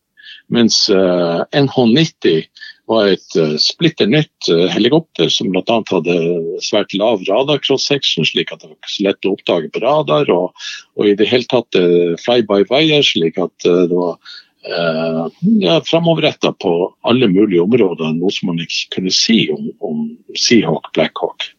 Mens 0.53 0.85
uh, 0.91 1.45
NH90 1.55 2.43
var 2.91 3.13
et 3.13 3.37
uh, 3.39 3.55
splitter 3.61 4.09
nytt 4.11 4.49
helikopter 4.73 5.31
som 5.31 5.53
bl.a. 5.53 5.79
hadde 5.89 6.17
svært 6.65 6.93
lav 6.99 7.23
radar 7.29 7.61
cross-section, 7.63 8.27
slik 8.27 8.51
at 8.51 8.61
det 8.61 8.73
var 8.73 8.91
så 8.91 9.07
lett 9.07 9.25
å 9.25 9.33
oppdage 9.37 9.71
på 9.73 9.81
radar. 9.85 10.29
Og, 10.35 10.65
og 10.99 11.09
i 11.09 11.15
det 11.17 11.29
hele 11.31 11.47
tatt 11.49 11.79
fly-by-wire, 12.25 12.99
slik 13.07 13.39
at 13.41 13.55
det 13.65 13.89
var 13.95 14.19
uh, 14.67 15.25
ja, 15.63 15.79
framoverretta 15.87 16.53
på 16.59 16.75
alle 17.07 17.31
mulige 17.31 17.63
områder, 17.63 18.13
noe 18.19 18.35
som 18.35 18.51
man 18.51 18.61
ikke 18.63 18.99
kunne 18.99 19.15
si 19.15 19.45
om, 19.53 19.71
om 19.79 20.07
Seahawk 20.37 20.91
Blackhawk. 20.93 21.53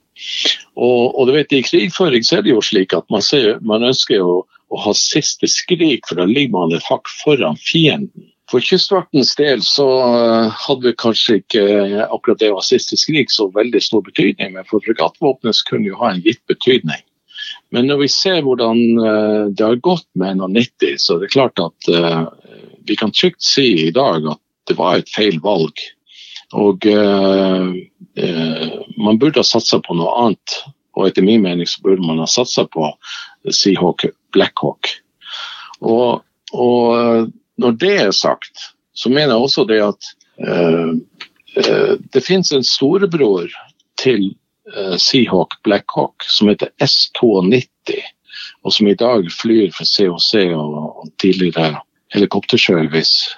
Og, 0.74 1.14
og, 1.14 1.26
du 1.28 1.34
vet, 1.34 1.52
I 1.52 1.62
krigføring 1.66 2.26
så 2.26 2.38
er 2.38 2.46
det 2.46 2.54
jo 2.54 2.62
slik 2.64 2.94
at 2.96 3.06
man, 3.12 3.22
ser, 3.24 3.58
man 3.66 3.86
ønsker 3.86 4.22
å, 4.22 4.42
å 4.44 4.84
ha 4.84 4.94
siste 4.98 5.48
skrik, 5.50 6.06
for 6.08 6.20
da 6.20 6.28
ligger 6.28 6.54
man 6.54 6.76
et 6.76 6.86
hakk 6.88 7.10
foran 7.22 7.58
fienden. 7.60 8.30
For 8.50 8.60
Kystvaktens 8.60 9.32
del 9.38 9.62
så 9.64 9.86
eh, 10.04 10.52
hadde 10.66 10.90
vi 10.90 10.98
kanskje 11.00 11.38
ikke 11.40 11.62
eh, 11.64 11.96
akkurat 12.04 12.42
det 12.42 12.52
å 12.52 12.58
ha 12.58 12.64
siste 12.64 12.98
skrik 13.00 13.32
så 13.32 13.48
veldig 13.54 13.80
stor 13.82 14.04
betydning, 14.04 14.52
men 14.56 14.68
for 14.68 14.84
fregattvåpenet 14.84 15.62
kunne 15.70 15.88
jo 15.88 15.98
ha 16.02 16.12
en 16.12 16.22
gitt 16.24 16.42
betydning. 16.50 17.00
Men 17.72 17.88
når 17.88 18.04
vi 18.04 18.10
ser 18.12 18.42
hvordan 18.44 18.82
eh, 19.00 19.44
det 19.56 19.64
har 19.64 19.80
gått 19.84 20.06
med 20.20 20.36
NH90, 20.38 21.00
så 21.00 21.16
er 21.16 21.24
det 21.24 21.32
klart 21.32 21.62
at 21.62 21.90
vi 22.84 22.96
kan 23.00 23.14
trygt 23.16 23.40
si 23.42 23.86
i 23.86 23.92
dag 23.94 24.26
at 24.28 24.40
det 24.68 24.76
var 24.76 25.00
et 25.00 25.12
feil 25.12 25.40
valg. 25.44 25.80
Og 26.52 26.86
uh, 26.86 27.72
uh, 28.20 28.74
man 28.98 29.18
burde 29.18 29.40
ha 29.40 29.46
satsa 29.46 29.80
på 29.82 29.96
noe 29.96 30.12
annet. 30.20 30.58
Og 30.94 31.08
etter 31.08 31.26
min 31.26 31.42
mening 31.42 31.68
så 31.68 31.82
burde 31.82 32.04
man 32.04 32.20
ha 32.22 32.28
satsa 32.30 32.66
på 32.70 32.90
Seahawk 33.50 34.06
Blackhawk. 34.34 34.92
Og, 35.80 36.22
og 36.54 37.30
når 37.60 37.76
det 37.80 37.94
er 38.06 38.14
sagt, 38.14 38.70
så 38.94 39.10
mener 39.10 39.34
jeg 39.34 39.46
også 39.48 39.66
det 39.70 39.80
at 39.82 40.10
uh, 40.44 40.94
det 42.14 42.22
finnes 42.24 42.52
en 42.54 42.66
storebror 42.66 43.50
til 44.00 44.28
uh, 44.70 44.94
Seahawk 45.00 45.58
Blackhawk 45.66 46.26
som 46.30 46.52
heter 46.52 46.70
S92, 46.82 47.98
og 48.64 48.74
som 48.74 48.88
i 48.88 48.96
dag 48.98 49.26
flyr 49.32 49.74
for 49.74 49.88
COC 49.88 50.54
og 50.54 51.08
tidligere 51.22 51.82
helikopterservice 52.14 53.34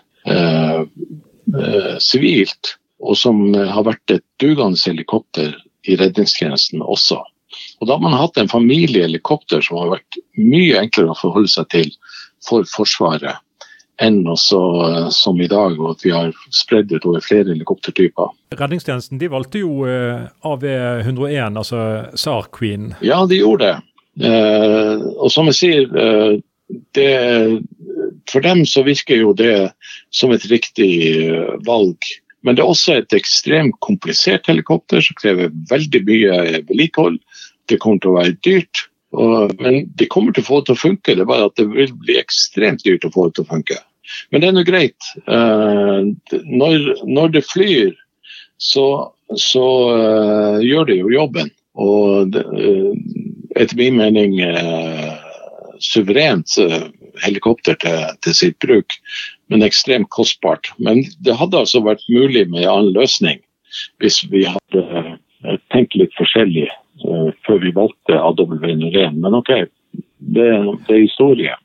sivilt, 2.03 2.77
og 3.07 3.17
som 3.19 3.41
har 3.55 3.87
vært 3.87 4.17
et 4.19 4.25
dugende 4.43 4.81
helikopter 4.83 5.55
i 5.87 5.97
redningstjenesten 6.01 6.83
også. 6.83 7.21
Og 7.81 7.89
Da 7.89 7.95
har 7.95 8.03
man 8.03 8.17
hatt 8.17 8.39
en 8.41 8.51
familiehelikopter 8.51 9.63
som 9.65 9.79
har 9.81 9.97
vært 9.97 10.21
mye 10.37 10.81
enklere 10.81 11.15
å 11.15 11.19
forholde 11.19 11.53
seg 11.53 11.69
til 11.73 11.93
for 12.47 12.67
Forsvaret 12.69 13.39
enn 14.03 14.27
også 14.29 14.59
eh, 14.85 15.07
som 15.15 15.39
i 15.41 15.49
dag, 15.49 15.79
og 15.81 15.95
at 15.95 16.03
vi 16.05 16.13
har 16.13 16.33
spredd 16.53 16.91
ut 16.93 17.07
over 17.09 17.23
flere 17.25 17.49
helikoptertyper. 17.49 18.35
Redningstjenesten 18.57 19.21
de 19.21 19.31
valgte 19.33 19.63
jo 19.63 19.87
eh, 19.89 20.27
AV101, 20.45 21.57
altså 21.57 21.81
SAR 22.13 22.51
Queen. 22.53 22.91
Ja, 23.01 23.23
de 23.29 23.41
gjorde 23.41 23.71
det. 23.71 24.29
Eh, 24.29 25.07
og 25.17 25.33
som 25.33 25.49
jeg 25.49 25.59
sier, 25.61 25.89
eh, 25.97 26.37
det, 26.97 27.11
for 28.31 28.45
dem 28.45 28.65
så 28.69 28.85
virker 28.87 29.21
jo 29.21 29.33
det 29.37 29.71
som 30.15 30.33
et 30.35 30.45
riktig 30.51 30.93
eh, 31.15 31.57
valg. 31.65 31.97
Men 32.47 32.57
det 32.57 32.63
er 32.63 32.71
også 32.71 33.01
et 33.01 33.17
ekstremt 33.17 33.75
komplisert 33.85 34.47
helikopter 34.47 35.03
som 35.03 35.19
krever 35.19 35.51
veldig 35.71 36.03
mye 36.07 36.37
vedlikehold. 36.69 37.19
Det 37.67 37.81
kommer 37.83 38.03
til 38.03 38.13
å 38.13 38.21
være 38.21 38.37
dyrt. 38.47 38.87
Og, 39.17 39.53
men 39.63 39.87
de 39.99 40.09
kommer 40.13 40.35
til 40.35 40.45
å 40.45 40.47
få 40.47 40.61
det 40.61 40.69
til 40.69 40.77
å 40.77 40.83
funke, 40.83 41.15
det 41.15 41.25
er 41.25 41.29
bare 41.31 41.49
at 41.49 41.59
det 41.59 41.69
vil 41.73 41.93
bli 42.05 42.19
ekstremt 42.21 42.85
dyrt 42.85 43.07
å 43.07 43.13
få 43.15 43.29
det 43.29 43.39
til 43.39 43.47
å 43.47 43.51
funke. 43.51 43.79
Men 44.31 44.43
det 44.43 44.49
er 44.49 44.57
nå 44.57 44.65
greit. 44.67 45.11
Uh, 45.27 46.13
når, 46.47 46.91
når, 47.07 47.33
det 47.35 47.47
flyr, 47.49 47.95
så, 48.63 48.87
så 49.35 49.67
uh, 49.91 50.59
gjør 50.63 50.91
det 50.91 50.99
jo 51.01 51.15
jobben. 51.15 51.51
Og 51.77 52.37
uh, 52.37 52.93
etter 53.57 53.79
min 53.79 53.99
mening 53.99 54.37
suverent 55.83 56.57
helikopter 57.25 57.79
til, 57.83 58.17
til, 58.25 58.37
sitt 58.37 58.59
bruk, 58.63 58.97
men 59.53 59.65
ekstremt 59.67 60.11
kostbart. 60.15 60.73
Men 60.79 61.05
det 61.25 61.37
hadde 61.39 61.63
altså 61.65 61.83
vært 61.85 62.05
mulig 62.11 62.47
med 62.51 62.65
en 62.65 62.73
annen 62.73 62.97
løsning 62.97 63.43
hvis 64.01 64.23
vi 64.31 64.45
hadde 64.49 65.17
tenkt 65.73 65.97
litt 65.99 66.15
forskjellig 66.17 66.69
uh, 67.05 67.31
før 67.47 67.61
vi 67.65 67.75
valgte 67.77 68.17
AW01. 68.17 69.19
Men 69.21 69.37
OK, 69.37 69.53
det, 70.37 70.49
det 70.87 70.95
er 70.95 71.03
historie. 71.03 71.57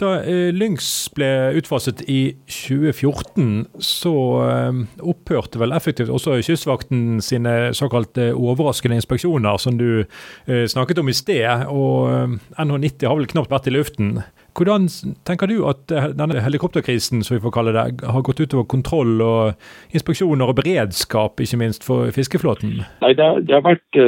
Da 0.00 0.14
eh, 0.22 0.50
Lynx 0.54 1.10
ble 1.16 1.28
utfaset 1.58 2.02
i 2.10 2.34
2014, 2.50 3.66
så 3.84 4.14
eh, 4.46 4.82
opphørte 5.00 5.60
vel 5.60 5.74
effektivt 5.76 6.12
også 6.12 6.38
Kystvakten 6.44 7.20
sine 7.24 7.72
såkalte 7.76 8.30
overraskende 8.34 8.98
inspeksjoner, 9.00 9.60
som 9.62 9.78
du 9.80 10.02
eh, 10.02 10.66
snakket 10.70 11.02
om 11.02 11.10
i 11.10 11.16
sted. 11.16 11.66
Og 11.68 12.10
eh, 12.12 12.36
NH90 12.60 13.08
har 13.08 13.18
vel 13.18 13.30
knapt 13.30 13.52
vært 13.52 13.70
i 13.70 13.74
luften. 13.74 14.20
Hvordan 14.58 14.88
tenker 15.28 15.46
du 15.46 15.60
at 15.70 15.84
denne 16.18 16.42
helikopterkrisen 16.42 17.22
som 17.24 17.36
vi 17.36 17.42
får 17.44 17.54
kalle 17.54 17.74
det, 17.76 17.84
har 18.02 18.24
gått 18.26 18.42
utover 18.42 18.66
kontroll 18.68 19.22
og 19.22 19.94
inspeksjoner 19.94 20.50
og 20.50 20.58
beredskap, 20.58 21.40
ikke 21.40 21.60
minst 21.60 21.86
for 21.86 22.10
fiskeflåten? 22.14 22.80
Nei, 23.04 23.12
Det, 23.14 23.28
det 23.46 23.56
har 23.56 23.64
vært 23.64 24.00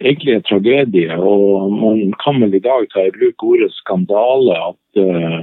egentlig 0.00 0.34
en 0.34 0.46
tragedie, 0.46 1.16
og 1.16 1.72
man 1.74 2.14
kan 2.22 2.40
vel 2.42 2.54
i 2.54 2.62
dag 2.64 2.88
ta 2.92 3.06
i 3.06 3.14
bruk 3.14 3.44
ordet 3.50 3.70
skandale 3.76 4.58
at, 4.70 5.00
uh, 5.02 5.40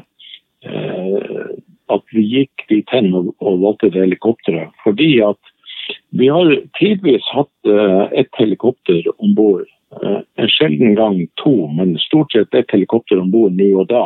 at 1.95 2.15
vi 2.15 2.24
gikk 2.24 2.65
dit 2.71 2.95
hen 2.95 3.12
og, 3.13 3.33
og 3.43 3.62
valgte 3.63 3.91
det 3.93 4.05
helikopteret. 4.07 4.74
Fordi 4.83 5.12
at 5.27 5.53
vi 6.17 6.31
har 6.31 6.55
tidvis 6.79 7.27
hatt 7.35 7.69
uh, 7.69 8.07
et 8.15 8.31
helikopter 8.39 9.12
om 9.17 9.35
bord 9.38 9.69
Uh, 10.03 10.21
en 10.35 10.50
sjelden 10.50 10.95
gang 10.97 11.21
to, 11.39 11.67
men 11.71 11.93
stort 12.03 12.33
sett 12.33 12.53
ett 12.53 12.71
helikopter 12.74 13.19
om 13.21 13.29
bord 13.31 13.53
nå 13.55 13.69
og 13.79 13.88
da. 13.88 14.05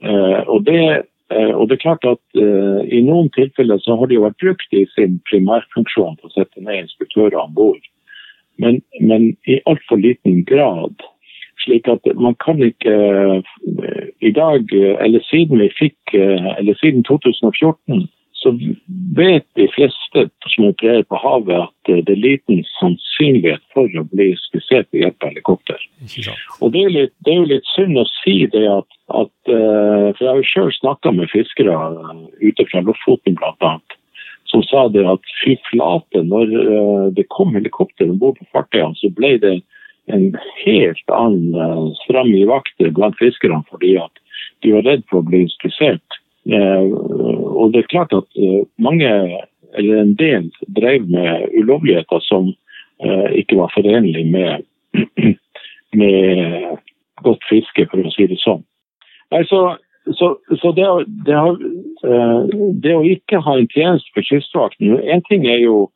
Eh, 0.00 0.40
og 0.48 0.64
det, 0.64 1.04
eh, 1.32 1.52
og 1.52 1.68
det, 1.68 1.76
er 1.76 1.82
klart 1.82 2.06
at 2.08 2.40
I 2.40 3.00
noen 3.04 3.28
tilfeller 3.36 3.80
så 3.84 3.98
har 4.00 4.08
de 4.08 4.20
vært 4.22 4.38
brukt 4.40 4.76
i 4.76 4.86
sin 4.94 5.18
primærfunksjon 5.28 6.16
til 6.16 6.30
å 6.30 6.32
sette 6.32 6.64
ned 6.64 6.86
inspektører 6.86 7.36
om 7.42 7.52
bord, 7.56 7.82
men, 8.62 8.80
men 9.00 9.32
i 9.48 9.60
altfor 9.70 10.00
liten 10.00 10.44
grad. 10.48 11.02
Slik 11.64 11.88
at 11.92 12.06
man 12.16 12.36
kan 12.40 12.62
ikke 12.64 12.94
i 14.24 14.30
dag, 14.32 14.72
eller 14.72 15.24
siden 15.28 15.60
vi 15.60 15.68
fikk, 15.76 16.14
eller 16.14 16.78
siden 16.80 17.04
2014 17.08 18.08
så 18.42 18.52
vet 19.16 19.44
de 19.58 19.66
fleste 19.74 20.22
som 20.54 20.68
opererer 20.70 21.04
på 21.08 21.18
havet 21.20 21.66
at 21.66 21.90
det 22.06 22.14
er 22.14 22.22
liten 22.22 22.62
sannsynlighet 22.78 23.62
for 23.74 23.90
å 24.00 24.06
bli 24.14 24.30
skissert 24.46 24.88
ved 24.94 25.04
hjelp 25.04 25.26
av 25.26 25.32
helikopter. 25.34 25.82
Og 26.60 26.72
det 26.72 26.84
er, 26.86 26.94
litt, 26.94 27.14
det 27.26 27.34
er, 27.34 27.42
jo 27.42 27.50
litt 27.50 27.68
synd 27.74 28.00
å 28.00 28.06
si 28.22 28.36
det 28.54 28.64
at, 28.70 28.88
at 29.20 29.52
eh, 29.52 30.06
For 30.14 30.24
jeg 30.24 30.30
har 30.30 30.40
jo 30.40 30.48
sjøl 30.48 30.72
snakka 30.78 31.12
med 31.16 31.32
fiskere 31.32 31.76
ute 32.40 32.68
fra 32.70 32.84
Lofoten 32.86 33.36
bl.a. 33.36 33.74
som 34.50 34.62
sa 34.66 34.88
det 34.92 35.06
at 35.08 35.34
fy 35.40 35.56
flate, 35.70 36.24
når 36.26 36.54
eh, 36.60 37.04
det 37.16 37.28
kom 37.32 37.54
helikopter 37.56 38.10
om 38.10 38.18
bord 38.20 38.38
på 38.40 38.48
fartøyene, 38.54 38.98
så 38.98 39.12
ble 39.14 39.36
det 39.42 39.60
en 40.10 40.32
helt 40.64 41.12
annen 41.14 41.54
uh, 41.54 41.92
stram 42.00 42.32
i 42.34 42.42
vakter 42.48 42.90
blant 42.96 43.14
fiskerne 43.20 43.60
fordi 43.70 43.92
at 44.00 44.18
de 44.64 44.72
var 44.74 44.86
redd 44.88 45.04
for 45.10 45.20
å 45.20 45.28
bli 45.28 45.44
skissert. 45.52 46.20
Eh, 46.48 46.84
og 47.60 47.72
det 47.72 47.84
er 47.84 47.92
klart 47.92 48.14
at 48.16 48.40
eh, 48.40 48.64
mange, 48.80 49.10
eller 49.78 50.00
en 50.00 50.14
del, 50.18 50.48
drev 50.76 51.06
med 51.10 51.48
ulovligheter 51.56 52.22
som 52.26 52.50
eh, 53.04 53.28
ikke 53.42 53.60
var 53.60 53.72
forenlig 53.74 54.24
med, 54.32 54.66
med 56.00 56.80
godt 57.24 57.44
fiske, 57.50 57.86
for 57.90 58.02
å 58.02 58.14
si 58.14 58.28
det 58.30 58.40
sånn. 58.40 58.64
Nei, 59.30 59.44
så, 59.46 59.76
så 60.16 60.72
det, 60.74 60.88
det, 61.28 61.36
har, 61.36 61.60
det, 62.02 62.92
å 62.96 63.04
ikke 63.04 63.42
ha 63.44 63.56
en 63.58 63.68
tjeneste 63.68 64.08
for 64.14 64.24
Kystvakten 64.24 64.94
Én 65.04 65.20
ting 65.28 65.44
er 65.48 65.60
jo 65.60 65.90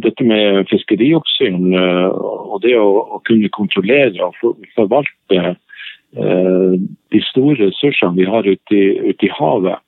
dette 0.00 0.24
med 0.24 0.68
fiskerioppsyn 0.70 1.74
og 1.74 2.60
det 2.62 2.76
å, 2.78 3.18
kunne 3.28 3.50
kontrollere 3.52 4.30
og 4.30 4.38
forvalte 4.76 5.56
de 6.14 7.20
store 7.28 7.66
ressursene 7.66 8.16
vi 8.16 8.28
har 8.30 8.46
ute 8.46 8.78
i, 8.78 8.86
ute 9.10 9.26
i 9.28 9.32
havet. 9.36 9.82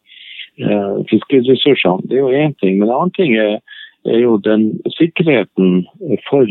Eh, 0.61 0.97
fiskeressursene, 1.09 2.04
det 2.09 2.19
er 2.19 2.21
jo 2.21 2.42
én 2.45 2.54
ting. 2.61 2.78
Men 2.78 2.90
en 2.90 2.97
annen 2.97 3.14
ting 3.16 3.35
er, 3.40 3.61
er, 4.04 4.19
jo 4.21 4.37
den 4.45 4.69
sikkerheten 4.99 5.87
for 6.28 6.49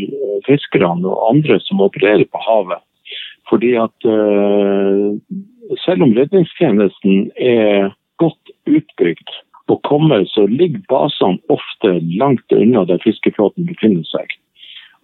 fiskerne 0.48 1.06
og 1.06 1.28
andre 1.30 1.60
som 1.62 1.84
opererer 1.84 2.26
på 2.26 2.42
havet. 2.42 2.82
Fordi 3.50 3.74
at 3.76 4.06
selv 5.84 6.06
om 6.06 6.14
redningstjenesten 6.16 7.26
er 7.36 7.90
godt 8.22 8.54
utbygd 8.70 9.34
og 9.72 9.80
kommer, 9.88 10.24
så 10.28 10.46
ligger 10.50 10.82
basene 10.90 11.40
ofte 11.52 11.94
langt 12.18 12.52
unna 12.52 12.84
der 12.88 13.00
fiskeflåten 13.04 13.68
befinner 13.68 14.04
seg. 14.10 14.34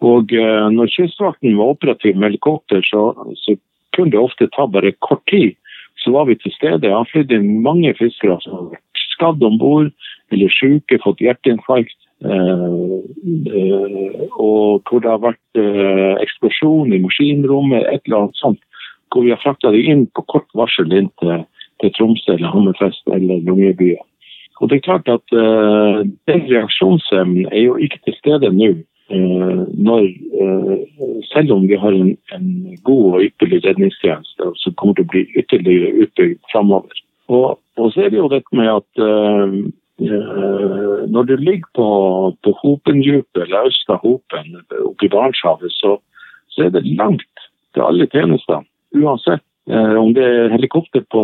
Og 0.05 0.35
eh, 0.35 0.67
når 0.75 0.93
Kystvakten 0.95 1.57
var 1.59 1.75
operativ 1.75 2.17
med 2.17 2.33
helikopter, 2.33 2.83
så, 2.87 3.11
så 3.43 3.57
kunne 3.97 4.15
det 4.15 4.21
ofte 4.21 4.51
ta 4.55 4.67
bare 4.71 4.95
kort 5.03 5.25
tid. 5.31 5.57
Så 5.99 6.13
var 6.15 6.29
vi 6.29 6.37
til 6.39 6.55
stede. 6.55 6.87
Jeg 6.87 6.95
har 6.95 7.09
flydd 7.11 7.35
inn 7.35 7.63
mange 7.65 7.95
fiskere 7.99 8.39
som 8.45 8.55
har 8.55 8.69
vært 8.77 9.03
skadd 9.15 9.43
om 9.43 9.59
bord 9.59 9.91
eller 10.35 10.53
syke, 10.55 11.01
fått 11.03 11.25
hjerteinfarkt. 11.25 11.97
Eh, 12.19 12.65
uh, 13.55 14.23
og 14.43 14.89
hvor 14.89 15.03
det 15.03 15.11
har 15.11 15.21
vært 15.23 15.59
uh, 15.59 16.19
eksplosjon 16.19 16.91
i 16.95 16.99
maskinrommet, 17.03 17.87
et 17.87 18.03
eller 18.07 18.25
annet 18.25 18.41
sånt. 18.43 18.63
Hvor 19.15 19.25
vi 19.25 19.33
har 19.33 19.43
frakta 19.43 19.71
dem 19.75 19.87
inn 19.87 20.03
på 20.15 20.25
kort 20.31 20.49
varsel 20.59 20.91
inn 20.93 21.11
til, 21.23 21.47
til 21.81 21.95
Tromsø 21.97 22.35
eller 22.35 22.53
Hammerfest 22.53 23.03
eller 23.15 23.43
Longyearbyen. 23.47 24.05
Og 24.61 24.71
det 24.71 24.77
er 24.77 24.87
klart 24.87 25.09
at 25.09 25.27
Den 26.27 26.41
reaksjonsevnen 26.51 27.47
er 27.53 27.63
jo 27.63 27.77
ikke 27.77 28.01
til 28.05 28.15
stede 28.19 28.51
nå. 28.53 28.73
Når, 29.89 30.03
selv 31.33 31.53
om 31.53 31.69
vi 31.69 31.77
har 31.79 31.95
en, 31.95 32.17
en 32.35 32.49
god 32.85 33.05
og 33.13 33.23
ypperlig 33.23 33.63
redningstjeneste 33.65 34.51
som 34.63 34.75
kommer 34.75 34.99
til 34.99 35.07
å 35.07 35.13
bli 35.13 35.23
ytterligere 35.39 35.95
utbygd 36.03 36.43
framover. 36.53 37.05
Og, 37.29 37.59
og, 37.79 37.87
så 37.93 38.05
er 38.05 38.13
det 38.13 38.21
jo 38.21 38.29
dette 38.33 38.59
med 38.59 38.69
at 38.73 39.03
når 41.15 41.23
du 41.29 41.37
ligger 41.37 41.71
på, 41.75 41.89
på 42.45 42.55
Hopendypet 42.63 43.43
eller 43.47 43.71
øst 43.71 43.91
Hopen 44.03 44.61
oppe 44.85 45.07
i 45.07 45.13
Barentshavet, 45.13 45.73
så, 45.73 45.97
så, 46.49 46.67
er 46.67 46.71
det 46.77 46.87
langt 46.87 47.49
til 47.75 47.83
alle 47.83 48.07
tjenester. 48.13 48.63
Uansett 48.95 49.45
om 49.69 50.15
det 50.17 50.25
er 50.25 50.53
helikopter 50.55 51.03
på, 51.13 51.23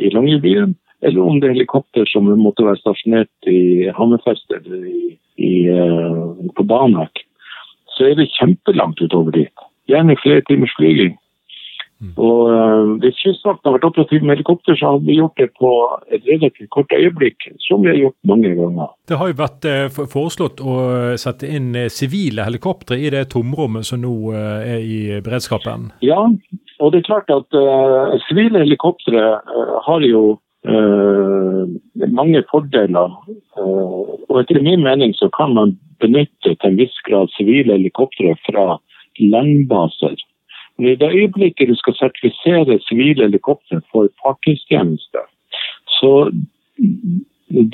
i 0.00 0.10
Longyearbyen, 0.14 0.74
eller 1.02 1.22
om 1.22 1.38
det 1.38 1.48
er 1.48 1.56
helikopter 1.56 2.08
som 2.10 2.26
måtte 2.40 2.66
være 2.66 2.80
stasjonert 2.80 3.50
i 3.50 3.88
Hammerfest 3.94 4.50
eller 4.56 4.82
i, 4.90 5.14
i, 5.38 5.52
på 6.56 6.66
Banak, 6.66 7.22
så 7.94 8.10
er 8.10 8.18
det 8.18 8.32
kjempelangt 8.34 9.00
utover 9.02 9.34
dit. 9.34 9.66
Gjerne 9.88 10.18
flere 10.22 10.42
timers 10.48 10.74
flyging. 10.78 11.16
Mm. 11.98 12.12
Og 12.22 12.98
Hvis 13.02 13.16
Kystvakten 13.18 13.66
har 13.66 13.74
vært 13.74 13.86
operativ 13.88 14.22
med 14.22 14.36
helikopter, 14.36 14.76
så 14.78 14.92
har 14.92 15.00
vi 15.02 15.16
gjort 15.18 15.40
det 15.40 15.48
på 15.58 15.70
et 16.14 16.22
relativt 16.30 16.70
kort 16.70 16.92
øyeblikk, 16.94 17.48
som 17.64 17.82
vi 17.82 17.90
har 17.90 17.98
gjort 17.98 18.16
mange 18.30 18.52
ganger. 18.54 18.92
Det 19.08 19.18
har 19.18 19.30
jo 19.30 19.38
vært 19.40 19.66
uh, 19.66 20.04
foreslått 20.12 20.62
å 20.62 20.76
sette 21.18 21.50
inn 21.50 21.74
sivile 21.90 22.46
helikoptre 22.46 23.00
i 23.02 23.10
det 23.14 23.24
tomrommet 23.34 23.86
som 23.88 24.02
nå 24.02 24.14
er 24.36 24.78
i 24.78 25.00
beredskapen? 25.24 25.90
Ja, 26.06 26.22
og 26.78 26.92
det 26.92 27.00
er 27.00 27.08
klart 27.08 27.30
at 27.30 27.56
sivile 28.28 28.62
helikoptre 28.62 29.22
har 29.86 30.04
jo 30.06 30.38
mange 32.18 32.42
fordeler. 32.50 33.14
og 34.28 34.40
etter 34.40 34.62
min 34.62 34.82
mening 34.82 35.14
så 35.14 35.28
kan 35.36 35.54
man 35.54 35.78
benytte 36.00 36.54
til 36.54 36.68
en 36.70 36.78
viss 36.78 36.98
grad 37.08 37.30
sivile 37.36 37.72
helikoptre 37.78 38.36
fra 38.46 38.78
landbaser 39.18 40.16
Men 40.78 40.92
i 40.92 40.94
det 40.94 41.10
øyeblikket 41.10 41.68
du 41.68 41.74
skal 41.74 41.94
sertifisere 41.94 42.78
sivile 42.88 43.22
helikoptre 43.22 43.80
for 43.92 44.08
fartøystjeneste, 44.22 45.22
så 46.00 46.30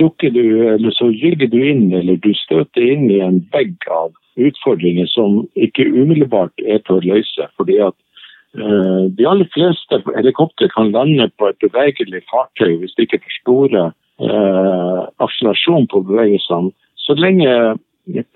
dukker 0.00 0.30
du, 0.30 0.44
eller 0.74 0.90
så 0.90 1.10
rygger 1.10 1.50
du 1.52 1.58
inn 1.60 1.92
eller 1.92 2.16
du 2.16 2.30
støter 2.34 2.80
inn 2.80 3.10
i 3.10 3.20
en 3.20 3.42
vegg 3.52 3.76
av 3.92 4.14
utfordringer 4.40 5.06
som 5.12 5.42
ikke 5.54 5.84
umiddelbart 5.90 6.64
er 6.64 6.80
til 6.86 6.96
å 6.96 7.04
løse. 7.04 7.48
fordi 7.56 7.76
at 7.78 7.94
uh, 7.94 8.13
De 8.54 9.26
aller 9.26 9.48
fleste 9.50 9.98
helikoptre 10.14 10.68
kan 10.70 10.92
lande 10.94 11.26
på 11.38 11.48
et 11.50 11.58
bevegelig 11.58 12.20
fartøy 12.30 12.76
hvis 12.78 12.94
det 12.94 13.08
ikke 13.08 13.18
er 13.18 13.24
for 13.24 13.38
store 13.40 13.82
eh, 14.22 15.00
akselerasjon 15.26 15.88
på 15.90 16.04
bevegelsene. 16.06 16.70
Så 17.02 17.16
lenge 17.18 17.50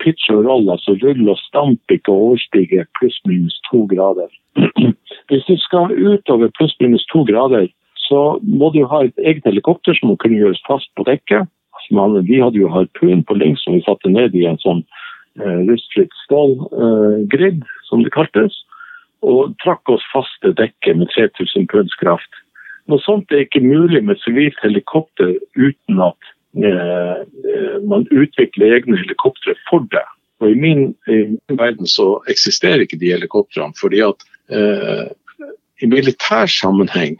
pitch 0.03 0.29
og 0.33 0.45
roll, 0.45 0.69
altså 0.69 0.95
rull 1.03 1.29
og 1.29 1.37
stamp, 1.37 1.81
ikke 1.93 2.11
overstiger 2.11 2.87
pluss-minus 2.99 3.59
to 3.69 3.85
grader. 3.91 4.29
Hvis 5.29 5.45
du 5.45 5.55
skal 5.57 5.93
utover 5.93 6.49
pluss-minus 6.57 7.05
to 7.13 7.23
grader, 7.23 7.67
så 8.09 8.39
må 8.43 8.71
du 8.73 8.85
ha 8.89 9.03
et 9.05 9.17
eget 9.25 9.45
helikopter 9.45 9.93
som 9.97 10.09
må 10.11 10.17
kunne 10.21 10.39
gjøres 10.39 10.61
fast 10.67 10.89
på 10.97 11.05
dekket. 11.05 11.49
Vi 11.89 12.41
hadde 12.41 12.57
jo 12.59 12.69
harpun 12.69 13.23
på 13.23 13.37
Link 13.37 13.59
som 13.61 13.73
vi 13.77 13.85
satte 13.85 14.09
ned 14.09 14.35
i 14.35 14.45
en 14.49 14.59
sånn 14.61 14.81
eh, 15.41 15.61
rustfritt 15.69 16.13
stålgrid, 16.25 17.61
eh, 17.61 17.77
som 17.89 18.03
det 18.03 18.13
kaltes, 18.13 18.57
og 19.25 19.55
trakk 19.63 19.89
oss 19.91 20.05
fast 20.13 20.35
til 20.43 20.55
dekket 20.57 20.97
med 20.99 21.11
3000 21.15 21.67
pund 21.71 21.91
kraft. 22.01 22.43
Noe 22.89 23.01
sånt 23.03 23.31
er 23.31 23.45
ikke 23.45 23.61
mulig 23.61 24.01
med 24.05 24.17
sivilt 24.23 24.57
helikopter 24.63 25.35
uten 25.59 26.01
at 26.01 26.31
uh, 26.57 27.19
man 27.85 28.07
utvikler 28.09 28.79
egne 28.79 28.97
helikoptre 28.97 29.53
for 29.69 29.85
det. 29.93 30.05
Og 30.39 30.51
I 30.51 30.55
min, 30.55 30.83
i 31.07 31.17
min 31.35 31.59
verden 31.59 31.87
så 31.87 32.19
eksisterer 32.31 32.85
ikke 32.85 32.99
de 32.99 33.11
helikoptrene. 33.11 33.75
fordi 33.79 33.99
at 34.05 34.23
eh, 34.51 35.09
i 35.83 35.87
militær 35.87 36.47
sammenheng 36.47 37.17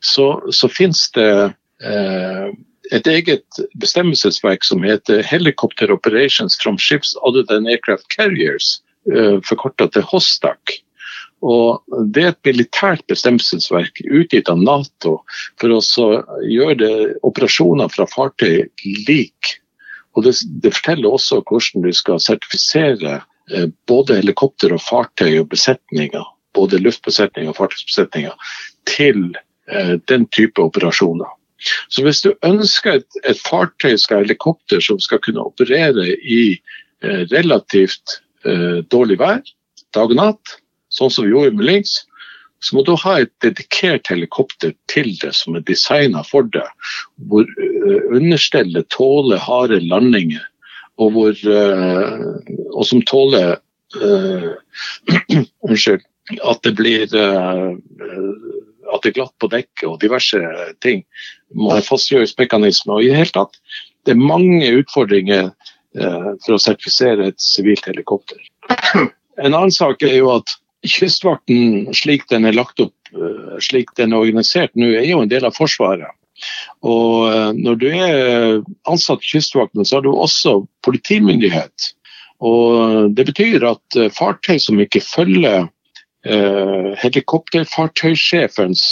så, 0.00 0.40
så 0.50 0.68
finnes 0.68 1.10
det 1.14 1.52
eh, 1.82 2.48
et 2.90 3.06
eget 3.06 3.60
bestemmelsesverk 3.80 4.64
som 4.64 4.82
heter 4.82 5.22
Helicopter 5.22 5.92
Operations 5.92 6.58
from 6.62 6.78
Ships 6.78 7.14
Other 7.22 7.44
Than 7.46 7.68
Aircraft 7.68 8.08
Carriers, 8.16 8.80
eh, 9.12 9.38
forkorta 9.44 9.86
til 9.92 10.02
HOSTAC. 10.02 10.80
Og 11.42 11.84
Det 12.14 12.22
er 12.24 12.32
et 12.32 12.48
militært 12.48 13.04
bestemmelsesverk 13.10 14.00
utgitt 14.06 14.50
av 14.50 14.58
Nato 14.58 15.20
for 15.60 15.76
å 15.76 15.80
gjøre 16.42 16.90
operasjoner 17.26 17.92
fra 17.94 18.08
fartøy 18.10 18.66
lik 19.06 19.58
og 20.18 20.24
det, 20.26 20.34
det, 20.62 20.72
forteller 20.74 21.14
også 21.14 21.42
hvordan 21.46 21.84
du 21.84 21.92
skal 21.94 22.18
sertifisere 22.22 23.20
eh, 23.52 23.68
både 23.86 24.18
helikopter 24.18 24.74
og 24.74 24.82
fartøy 24.82 25.38
og 25.38 25.50
besetninger, 25.52 26.24
både 26.58 26.80
luftbesetning 26.82 27.50
og 27.50 27.58
fartøysbesetninger, 27.60 28.34
til 28.90 29.36
eh, 29.70 29.94
den 30.10 30.26
type 30.34 30.62
operasjoner. 30.64 31.30
Så 31.90 32.02
hvis 32.06 32.22
du 32.24 32.32
ønsker 32.46 32.98
et, 32.98 33.20
et 33.26 33.38
fartøy 33.38 33.94
skal 33.98 34.24
helikopter 34.24 34.82
som 34.82 34.98
skal 35.02 35.22
kunne 35.22 35.44
operere 35.46 36.08
i 36.18 36.42
eh, 36.56 37.22
relativt 37.30 38.18
eh, 38.42 38.80
dårlig 38.90 39.20
vær, 39.22 39.42
dag 39.94 40.10
og 40.10 40.18
natt, 40.18 40.58
sånn 40.98 41.12
som 41.14 41.26
vi 41.26 41.34
gjorde 41.34 41.56
med 41.56 41.68
Lynx, 41.68 41.96
så 42.60 42.74
må 42.74 42.82
du 42.82 42.94
ha 42.98 43.14
et 43.22 43.30
dedikert 43.44 44.10
helikopter 44.10 44.74
til 44.90 45.12
det 45.22 45.30
som 45.38 45.54
er 45.54 45.64
designa 45.66 46.24
for 46.26 46.48
det. 46.54 46.66
Hvor 47.30 47.46
eh, 47.46 48.00
understellet 48.18 48.90
tåler 48.94 49.38
harde 49.42 49.78
landinger, 49.84 50.42
og, 50.98 51.14
hvor, 51.14 51.38
eh, 51.38 52.54
og 52.74 52.86
som 52.86 53.02
tåler 53.06 53.60
uh, 54.02 54.50
Unnskyld. 55.68 56.02
At 56.44 56.60
det 56.66 56.74
blir 56.76 57.06
uh, 57.16 57.76
at 58.92 59.04
det 59.04 59.12
er 59.12 59.16
glatt 59.20 59.34
på 59.40 59.48
dekket 59.52 59.86
og 59.88 60.00
diverse 60.02 60.40
ting. 60.84 61.04
må 61.54 61.72
ha 61.72 61.80
fastgjøringsmekanisme 61.84 62.92
og 62.92 63.04
i 63.04 63.08
det 63.12 63.20
hele 63.22 63.36
tatt, 63.36 63.56
Det 64.04 64.14
er 64.14 64.20
mange 64.20 64.68
utfordringer 64.80 65.50
uh, 65.52 66.30
for 66.44 66.56
å 66.56 66.60
sertifisere 66.62 67.28
et 67.28 67.40
sivilt 67.40 67.86
helikopter. 67.86 68.40
En 69.38 69.54
annen 69.54 69.70
sak 69.70 70.02
er 70.02 70.16
jo 70.18 70.32
at 70.34 70.50
Kystvakten, 70.86 71.88
slik 71.96 72.28
den 72.30 72.46
er 72.46 72.54
lagt 72.54 72.80
opp, 72.80 72.94
eh, 73.14 73.58
slik 73.64 73.94
den 73.98 74.12
er 74.12 74.22
organisert 74.22 74.74
nå, 74.78 74.92
er 74.94 75.08
jo 75.08 75.22
en 75.24 75.30
del 75.30 75.48
av 75.48 75.56
Forsvaret. 75.56 76.14
Og 76.86 77.28
eh, 77.32 77.52
når 77.58 77.80
du 77.80 77.88
er 77.90 78.60
ansatt 78.86 79.24
i 79.24 79.32
Kystvakten, 79.34 79.84
så 79.84 79.98
har 79.98 80.06
du 80.06 80.12
også 80.12 80.60
politimyndighet. 80.86 81.92
Og 82.38 83.10
Det 83.14 83.26
betyr 83.32 83.66
at 83.66 83.98
eh, 83.98 84.12
fartøy 84.14 84.58
som 84.62 84.78
ikke 84.78 85.02
følger 85.02 85.66
eh, 86.24 86.90
helikopterfartøysjefens 87.02 88.84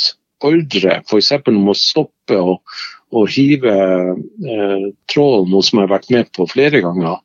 ordre, 0.44 1.00
f.eks. 1.06 1.32
om 1.48 1.70
å 1.70 1.76
stoppe 1.78 2.38
og, 2.38 2.76
og 3.14 3.30
hive 3.32 3.76
eh, 3.76 4.88
trålen, 5.10 5.50
noe 5.52 5.64
som 5.64 5.80
jeg 5.80 5.86
har 5.86 5.94
vært 5.94 6.10
med 6.12 6.32
på 6.36 6.48
flere 6.50 6.82
ganger, 6.84 7.22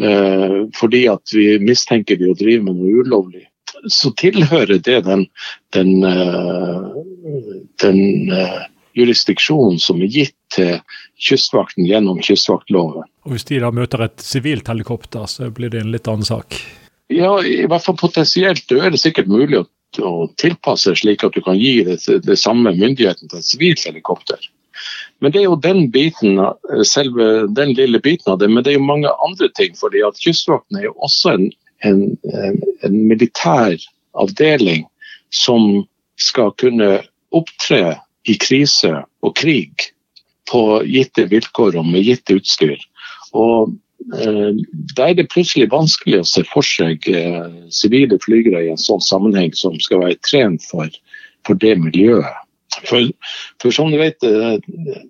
eh, 0.00 0.62
fordi 0.78 1.06
at 1.12 1.34
vi 1.34 1.48
mistenker 1.62 2.18
de 2.20 2.30
å 2.30 2.38
drive 2.38 2.64
med 2.66 2.78
noe 2.78 3.02
ulovlig, 3.02 3.46
så 3.88 4.12
tilhører 4.18 4.78
det 4.78 5.00
den, 5.06 5.26
den, 5.74 5.92
eh, 6.04 6.86
den 7.82 8.32
uh, 8.32 8.64
jurisdiksjonen 8.96 9.78
som 9.82 10.00
er 10.02 10.12
gitt 10.12 10.36
til 10.54 10.80
Kystvakten 11.16 11.86
gjennom 11.88 12.20
kystvaktloven. 12.24 13.06
Og 13.24 13.32
Hvis 13.32 13.46
de 13.48 13.60
da 13.62 13.70
møter 13.74 14.06
et 14.06 14.20
sivilt 14.24 14.68
helikopter, 14.68 15.26
så 15.30 15.50
blir 15.50 15.72
det 15.72 15.82
en 15.82 15.94
litt 15.94 16.08
annen 16.08 16.26
sak? 16.28 16.58
Ja, 17.12 17.36
i 17.40 17.64
hvert 17.70 17.84
fall 17.84 17.96
potensielt. 17.98 18.66
Da 18.68 18.82
er 18.84 18.92
det 18.92 19.00
sikkert 19.00 19.30
mulig 19.30 19.60
å, 19.60 19.64
å 20.02 20.26
tilpasse 20.40 20.96
slik 20.98 21.24
at 21.24 21.36
du 21.36 21.42
kan 21.44 21.58
gi 21.58 21.78
det, 21.86 22.00
det 22.26 22.38
samme 22.40 22.74
myndigheten 22.76 23.30
til 23.30 23.40
et 23.40 23.48
sivilt 23.48 23.86
helikopter. 23.86 24.40
Men 25.24 25.32
det 25.32 25.40
er 25.40 25.46
jo 25.46 25.60
den 25.60 25.86
biten, 25.92 26.40
selve 26.84 27.46
den 27.56 27.72
lille 27.78 28.00
biten 28.04 28.34
av 28.34 28.40
det. 28.42 28.50
Men 28.52 28.64
det 28.64 28.74
er 28.74 28.78
jo 28.78 28.90
mange 28.90 29.12
andre 29.24 29.48
ting. 29.56 29.76
fordi 29.78 30.02
at 30.04 30.20
Kystvakten 30.20 30.80
er 30.80 30.90
jo 30.90 30.96
også 31.00 31.32
en 31.32 31.46
en, 31.84 32.16
en 32.86 32.96
militær 33.08 33.76
avdeling 34.16 34.86
som 35.34 35.84
skal 36.16 36.52
kunne 36.60 37.00
opptre 37.36 37.96
i 38.26 38.36
krise 38.40 38.92
og 39.22 39.34
krig 39.38 39.90
på 40.50 40.62
gitte 40.86 41.26
vilkår 41.30 41.76
og 41.80 41.88
med 41.88 42.06
gitt 42.06 42.30
utstyr. 42.32 42.78
Og 43.36 43.74
eh, 44.14 44.62
Da 44.96 45.10
er 45.10 45.18
det 45.18 45.28
plutselig 45.32 45.70
vanskelig 45.72 46.22
å 46.22 46.28
se 46.28 46.44
for 46.48 46.66
seg 46.66 47.06
eh, 47.10 47.46
sivile 47.74 48.18
flygere 48.22 48.64
i 48.64 48.72
en 48.72 48.80
sånn 48.80 49.02
sammenheng 49.02 49.54
som 49.58 49.78
skal 49.82 50.04
være 50.04 50.20
trent 50.26 50.64
for, 50.70 50.90
for 51.46 51.58
det 51.62 51.76
miljøet. 51.82 52.42
For, 52.84 53.08
for, 53.62 53.72
som 53.72 53.88
du 53.88 53.96
vet, 53.96 54.20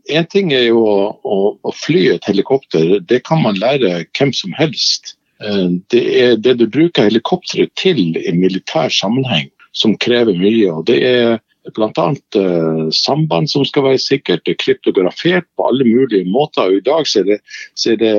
én 0.06 0.26
ting 0.30 0.52
er 0.54 0.68
jo 0.68 0.84
å, 0.86 0.98
å, 1.26 1.36
å, 1.66 1.72
fly 1.74 2.04
et 2.12 2.28
helikopter. 2.28 3.00
Det 3.02 3.24
kan 3.26 3.40
man 3.42 3.58
lære 3.58 4.04
hvem 4.14 4.30
som 4.36 4.54
helst. 4.54 5.15
Det 5.36 6.00
er 6.20 6.38
det 6.40 6.54
du 6.56 6.64
bruker 6.72 7.10
helikopteret 7.10 7.74
til 7.76 8.16
i 8.16 8.32
militær 8.32 8.88
sammenheng 8.88 9.50
som 9.76 9.96
krever 10.00 10.38
mye. 10.38 10.70
og 10.72 10.86
Det 10.88 10.96
er 11.04 11.36
bl.a. 11.74 12.14
Uh, 12.36 12.88
samband 12.90 13.50
som 13.50 13.64
skal 13.66 13.86
være 13.86 14.02
sikkert, 14.02 14.44
det 14.46 14.56
er 14.56 14.62
kryptografert 14.62 15.46
på 15.56 15.68
alle 15.68 15.86
mulige 15.86 16.28
måter. 16.30 16.62
og 16.62 16.76
I 16.76 16.84
dag 16.86 17.06
så 17.08 17.20
er 17.20 17.30
det, 17.30 17.38
så 17.74 17.92
er 17.92 18.02
det 18.02 18.14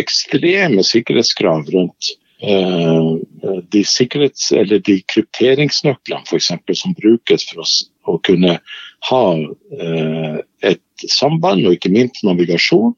ekstreme 0.00 0.84
sikkerhetskrav 0.86 1.66
rundt 1.74 2.12
uh, 2.44 3.18
de, 3.72 3.84
sikkerhets, 3.84 4.52
eller 4.52 4.78
de 4.78 5.00
krypteringsnøklene 5.12 6.28
for 6.28 6.40
eksempel, 6.40 6.76
som 6.78 6.96
brukes 7.00 7.48
for 7.50 7.64
å, 7.64 7.68
å 8.14 8.18
kunne 8.26 8.58
ha 9.10 9.24
et 10.64 11.08
samband 11.10 11.66
og 11.66 11.76
ikke 11.76 11.92
minst 11.92 12.22
navigasjon. 12.24 12.94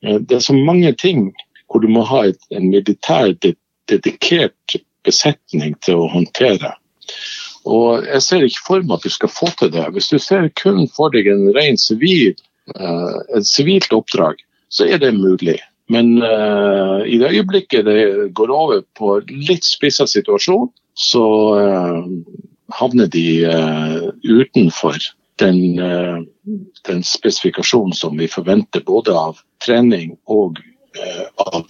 det 0.00 0.36
er 0.36 0.44
så 0.44 0.54
mange 0.56 0.92
ting 1.00 1.30
hvor 1.74 1.82
du 1.82 1.90
må 1.90 2.04
ha 2.06 2.28
en 2.30 2.68
militær 2.70 3.32
dedikert 3.90 4.76
besetning 5.02 5.74
til 5.82 6.04
å 6.04 6.10
håndtere. 6.12 6.70
Og 7.66 8.04
Jeg 8.06 8.22
ser 8.22 8.44
ikke 8.46 8.66
for 8.66 8.84
meg 8.84 9.00
at 9.00 9.06
du 9.08 9.10
skal 9.10 9.32
få 9.32 9.48
til 9.58 9.72
det. 9.74 9.88
Hvis 9.96 10.12
du 10.12 10.18
ser 10.22 10.52
kun 10.60 10.84
for 10.94 11.10
deg 11.10 11.26
en 11.32 11.48
ren 11.56 11.78
sivil, 11.80 12.36
uh, 12.78 13.18
et 13.34 13.48
sivilt 13.48 13.92
oppdrag, 13.92 14.38
så 14.70 14.86
er 14.86 15.00
det 15.02 15.16
mulig. 15.16 15.58
Men 15.90 16.22
uh, 16.22 17.02
i 17.02 17.18
det 17.18 17.32
øyeblikket 17.32 17.88
det 17.88 18.30
går 18.38 18.52
over 18.54 18.84
på 18.94 19.16
litt 19.32 19.66
spissa 19.66 20.06
situasjon, 20.06 20.70
så 20.94 21.26
uh, 21.58 22.04
havner 22.78 23.10
de 23.10 23.26
utenfor 24.22 25.00
den, 25.42 25.58
den 26.86 27.02
spesifikasjonen 27.04 27.92
som 27.98 28.14
vi 28.18 28.28
forventer 28.30 28.84
både 28.86 29.12
av 29.18 29.40
trening 29.64 30.14
og 30.30 30.60
av 31.44 31.64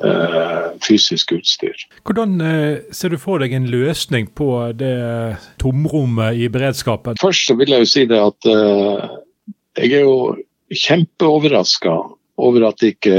Eh, 0.00 0.68
fysisk 0.80 1.34
utstyr. 1.36 1.76
Hvordan 2.08 2.38
eh, 2.40 2.78
ser 2.96 3.12
du 3.12 3.18
for 3.20 3.42
deg 3.42 3.52
en 3.52 3.66
løsning 3.68 4.30
på 4.32 4.48
det 4.72 4.96
tomrommet 5.60 6.38
i 6.40 6.46
beredskapen? 6.48 7.18
Først 7.20 7.50
så 7.50 7.56
vil 7.58 7.74
jeg 7.74 7.84
jo 7.84 7.90
si 7.90 8.04
det 8.08 8.20
at 8.24 8.48
jeg 9.76 9.90
er 9.98 10.06
jo 10.06 10.38
kjempeoverraska 10.72 11.92
over 12.40 12.64
at 12.70 12.80
ikke 12.86 13.12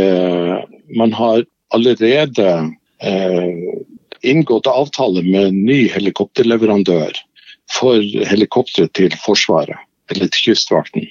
man 0.97 1.13
har 1.13 1.43
allerede 1.75 2.49
inngått 4.25 4.69
avtale 4.71 5.21
med 5.27 5.53
ny 5.53 5.83
helikopterleverandør 5.93 7.13
for 7.71 8.01
helikoptre 8.01 8.87
til 8.97 9.13
Forsvaret, 9.21 9.77
eller 10.09 10.33
til 10.33 10.49
Kystvakten. 10.49 11.05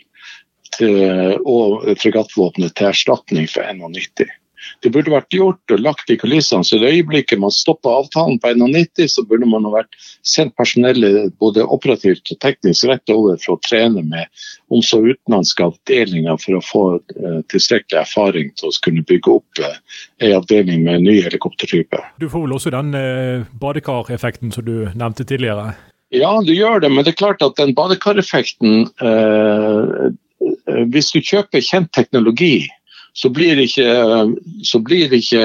Og 1.47 1.87
fregattvåpenet 2.03 2.75
til 2.75 2.91
erstatning 2.91 3.47
for 3.51 3.67
NH90. 3.71 4.40
Det 4.83 4.93
burde 4.95 5.13
vært 5.13 5.35
gjort 5.35 5.75
og 5.75 5.83
lagt 5.83 6.11
i 6.13 6.17
kulissene. 6.21 6.67
Så 6.67 6.79
i 6.79 6.83
det 6.83 6.93
øyeblikket 6.95 7.43
man 7.43 7.55
stopper 7.55 8.03
avtalen 8.03 8.41
på 8.43 8.53
91, 8.55 9.11
så 9.13 9.25
burde 9.29 9.49
man 9.51 9.67
ha 9.69 9.75
vært 9.81 9.99
sendt 10.27 10.57
personellet 10.61 11.35
både 11.43 11.67
operativt 11.67 12.33
og 12.35 12.41
teknisk 12.45 12.89
rett 12.91 13.15
over 13.15 13.41
for 13.43 13.57
å 13.57 13.63
trene 13.67 14.05
med 14.07 14.31
om 14.71 14.83
så 14.87 15.01
utenlandske 15.03 15.67
avdelinger 15.67 16.39
for 16.41 16.59
å 16.59 16.65
få 16.65 16.85
uh, 17.01 17.41
tilstrekkelig 17.51 18.01
erfaring 18.05 18.51
til 18.59 18.71
å 18.71 18.81
kunne 18.85 19.05
bygge 19.07 19.37
opp 19.41 19.63
uh, 19.65 19.77
en 20.23 20.37
avdeling 20.39 20.85
med 20.87 21.01
en 21.01 21.07
ny 21.11 21.19
helikoptertype. 21.25 22.01
Du 22.23 22.29
får 22.31 22.47
vel 22.47 22.59
også 22.59 22.75
den 22.75 22.95
uh, 22.95 23.47
badekareffekten 23.61 24.55
som 24.55 24.67
du 24.67 24.77
nevnte 24.95 25.27
tidligere? 25.27 25.73
Ja, 26.11 26.33
du 26.43 26.51
gjør 26.51 26.83
det, 26.83 26.91
men 26.91 27.07
det 27.07 27.15
er 27.15 27.21
klart 27.23 27.43
at 27.45 27.59
den 27.61 27.75
badekareffekten 27.79 28.89
eh, 28.99 30.11
Hvis 30.91 31.13
du 31.15 31.21
kjøper 31.23 31.63
kjent 31.63 31.93
teknologi, 31.95 32.67
så 33.13 33.31
blir 33.35 33.59
ikke, 33.59 33.87
så 34.67 34.81
blir 34.85 35.13
ikke 35.17 35.41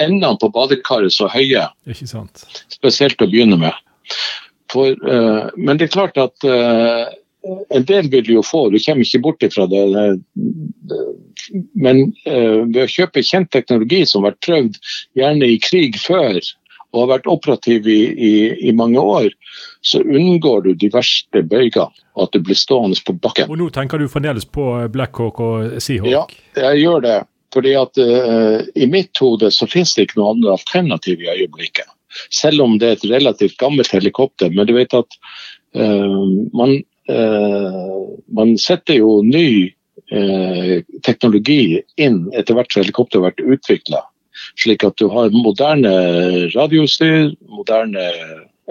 endene 0.00 0.36
på 0.40 0.50
badekaret 0.54 1.14
så 1.14 1.28
høye. 1.32 1.66
Ikke 1.88 2.08
sant. 2.10 2.44
Spesielt 2.72 3.22
å 3.22 3.30
begynne 3.30 3.58
med. 3.60 3.76
For, 4.72 4.96
uh, 5.06 5.48
men 5.56 5.78
det 5.78 5.88
er 5.88 5.94
klart 5.94 6.18
at 6.20 6.46
uh, 6.46 7.06
en 7.74 7.86
del 7.86 8.10
vil 8.10 8.28
jo 8.36 8.42
få, 8.44 8.66
du 8.70 8.78
kommer 8.82 9.06
ikke 9.06 9.22
bort 9.22 9.46
ifra 9.46 9.68
det. 9.70 9.82
Men 11.78 12.02
uh, 12.26 12.62
ved 12.66 12.82
å 12.84 12.90
kjøpe 12.90 13.24
kjent 13.26 13.52
teknologi 13.54 14.02
som 14.04 14.24
har 14.24 14.34
vært 14.34 14.46
prøvd 14.46 14.80
gjerne 15.18 15.50
i 15.54 15.60
krig 15.62 15.98
før, 16.02 16.40
og 16.96 17.02
har 17.04 17.12
vært 17.18 17.28
operativ 17.28 17.86
i, 17.92 18.00
i, 18.16 18.34
i 18.70 18.72
mange 18.72 19.00
år, 19.00 19.28
så 19.84 20.00
unngår 20.00 20.64
du 20.64 20.70
de 20.80 20.88
verste 20.94 21.42
bøygene, 21.44 21.92
og 22.16 22.26
at 22.26 22.32
du 22.32 22.40
blir 22.48 22.56
stående 22.56 22.96
på 23.04 23.14
bakken. 23.20 23.50
Og 23.52 23.60
Nå 23.60 23.68
tenker 23.74 24.00
du 24.00 24.08
fremdeles 24.08 24.48
på 24.48 24.64
Blackhawk 24.92 25.42
og 25.44 25.76
Seahawk? 25.84 26.32
Ja, 26.56 26.70
jeg 26.70 26.86
gjør 26.86 27.04
det. 27.04 27.18
Fordi 27.54 27.76
at 27.78 28.00
uh, 28.00 28.64
I 28.76 28.88
mitt 28.90 29.16
hode 29.22 29.52
så 29.54 29.68
finnes 29.70 29.94
det 29.96 30.08
ikke 30.08 30.20
noe 30.20 30.34
andre 30.34 30.56
alternativ 30.56 31.22
i 31.22 31.30
øyeblikket. 31.36 31.88
Selv 32.32 32.64
om 32.64 32.76
det 32.80 32.88
er 32.88 32.98
et 32.98 33.08
relativt 33.12 33.56
gammelt 33.60 33.92
helikopter. 33.92 34.50
Men 34.52 34.68
du 34.68 34.74
vet 34.76 34.96
at 34.96 35.16
uh, 35.78 36.24
man, 36.56 36.76
uh, 37.12 38.02
man 38.36 38.56
setter 38.60 39.02
jo 39.02 39.20
ny 39.24 39.72
teknologi 41.02 41.80
inn 41.98 42.18
etter 42.38 42.54
hvert 42.54 42.70
som 42.70 42.84
helikopteret 42.84 43.16
har 43.18 43.24
vært 43.32 43.56
utvikla. 43.56 44.02
Slik 44.58 44.84
at 44.86 44.98
du 45.00 45.08
har 45.12 45.32
moderne 45.34 45.94
radioutstyr, 46.54 47.32
moderne 47.48 48.10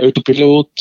autopilot, 0.02 0.72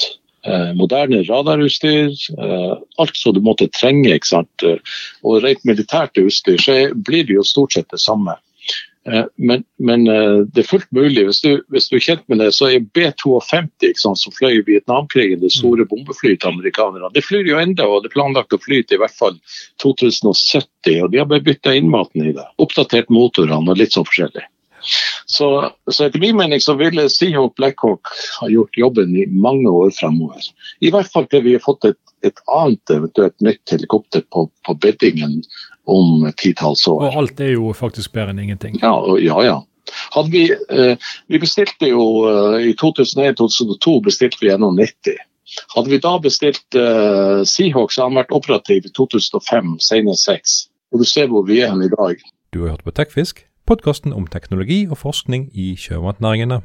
eh, 0.47 0.73
moderne 0.75 1.23
radarutstyr. 1.23 2.11
Eh, 2.39 2.77
alt 2.99 3.17
som 3.17 3.35
du 3.35 3.41
måtte 3.41 3.69
trenge. 3.69 4.15
ikke 4.15 4.27
sant? 4.27 4.65
Og 5.23 5.43
rent 5.43 5.65
militært 5.65 6.19
utstyr, 6.19 6.59
så 6.59 6.95
blir 6.95 7.27
det 7.27 7.39
jo 7.39 7.43
stort 7.43 7.73
sett 7.73 7.91
det 7.91 8.01
samme. 8.01 8.37
Eh, 9.07 9.25
men, 9.37 9.65
men 9.79 10.05
det 10.05 10.63
er 10.63 10.69
fullt 10.69 10.91
mulig. 10.91 11.25
Hvis 11.25 11.41
du, 11.41 11.63
hvis 11.69 11.89
du, 11.89 11.97
er 11.97 12.07
kjent 12.07 12.29
med 12.29 12.39
det, 12.39 12.53
så 12.55 12.71
er 12.73 12.87
B-52 12.97 13.93
som 14.01 14.33
fløy 14.33 14.61
i 14.61 14.65
Vietnamkrigen, 14.67 15.41
det 15.41 15.53
store 15.53 15.85
bombeflyet 15.85 16.41
til 16.41 16.55
amerikanerne, 16.55 17.13
det 17.15 17.25
flyr 17.25 17.47
jo 17.49 17.61
enda, 17.61 17.87
og 17.87 18.03
det 18.03 18.11
er 18.11 18.17
planlagt 18.17 18.57
å 18.57 18.63
fly 18.63 18.83
til 18.83 18.99
i 18.99 19.05
hvert 19.05 19.17
fall 19.17 19.39
2070. 19.83 21.03
og 21.05 21.13
De 21.13 21.21
har 21.21 21.29
bare 21.29 21.45
bytta 21.45 21.77
innmaten 21.77 22.25
i 22.25 22.33
det. 22.33 22.49
Oppdatert 22.59 23.13
motorene 23.13 23.71
og 23.71 23.81
litt 23.81 23.93
sånn 23.93 24.09
forskjellig. 24.09 24.49
Så, 25.27 25.49
så, 25.91 26.07
etter 26.07 26.21
min 26.21 26.37
mening 26.37 26.61
så 26.61 26.77
ville 26.79 27.09
Seahawk 27.09 27.57
Blackhawk 27.57 28.11
ha 28.41 28.49
gjort 28.53 28.77
jobben 28.79 29.17
i 29.17 29.27
mange 29.27 29.71
år 29.71 29.93
fremover. 29.97 30.49
I 30.85 30.93
hvert 30.95 31.11
fall 31.13 31.29
til 31.31 31.45
vi 31.47 31.57
har 31.57 31.65
fått 31.65 31.89
et, 31.89 32.01
et 32.27 32.43
annet 32.53 32.93
eventuelt 32.93 33.37
nytt 33.45 33.73
helikopter 33.73 34.25
på, 34.33 34.49
på 34.67 34.77
beddingen 34.85 35.41
om 35.91 36.27
titalls 36.41 36.87
år. 36.89 37.09
Og 37.09 37.23
alt 37.23 37.41
er 37.41 37.55
jo 37.57 37.73
faktisk 37.77 38.13
bedre 38.17 38.35
enn 38.35 38.43
ingenting. 38.45 38.81
Ja, 38.83 38.97
ja. 39.21 39.39
ja. 39.45 39.61
Hadde 40.15 40.31
vi, 40.33 40.45
eh, 40.53 40.97
vi 41.29 41.39
bestilte 41.39 41.91
jo 41.91 42.05
eh, 42.29 42.71
I 42.71 42.75
2001-2002 42.81 43.99
bestilte 44.05 44.41
vi 44.41 44.49
gjennom 44.49 44.77
90. 44.81 45.19
Hadde 45.75 45.93
vi 45.93 46.01
da 46.03 46.15
bestilt 46.23 46.79
eh, 46.79 47.43
Seahawk, 47.49 47.93
så 47.93 48.03
hadde 48.03 48.15
han 48.15 48.21
vært 48.23 48.37
operativ 48.37 48.89
i 48.89 48.93
2005, 48.97 49.77
senest 49.85 50.31
6. 50.31 50.55
Og 50.95 51.03
du 51.03 51.09
ser 51.09 51.29
hvor 51.31 51.45
vi 51.49 51.61
er 51.61 51.73
hen 51.73 51.85
i 51.85 51.93
dag. 51.93 52.23
Du 52.55 52.65
har 52.65 52.77
hørt 52.77 52.87
på 52.87 52.95
Tekfisk? 52.97 53.45
Podkasten 53.67 54.13
om 54.13 54.27
teknologi 54.29 54.85
og 54.91 54.99
forskning 55.01 55.49
i 55.57 55.73
sjømatnæringene. 55.81 56.61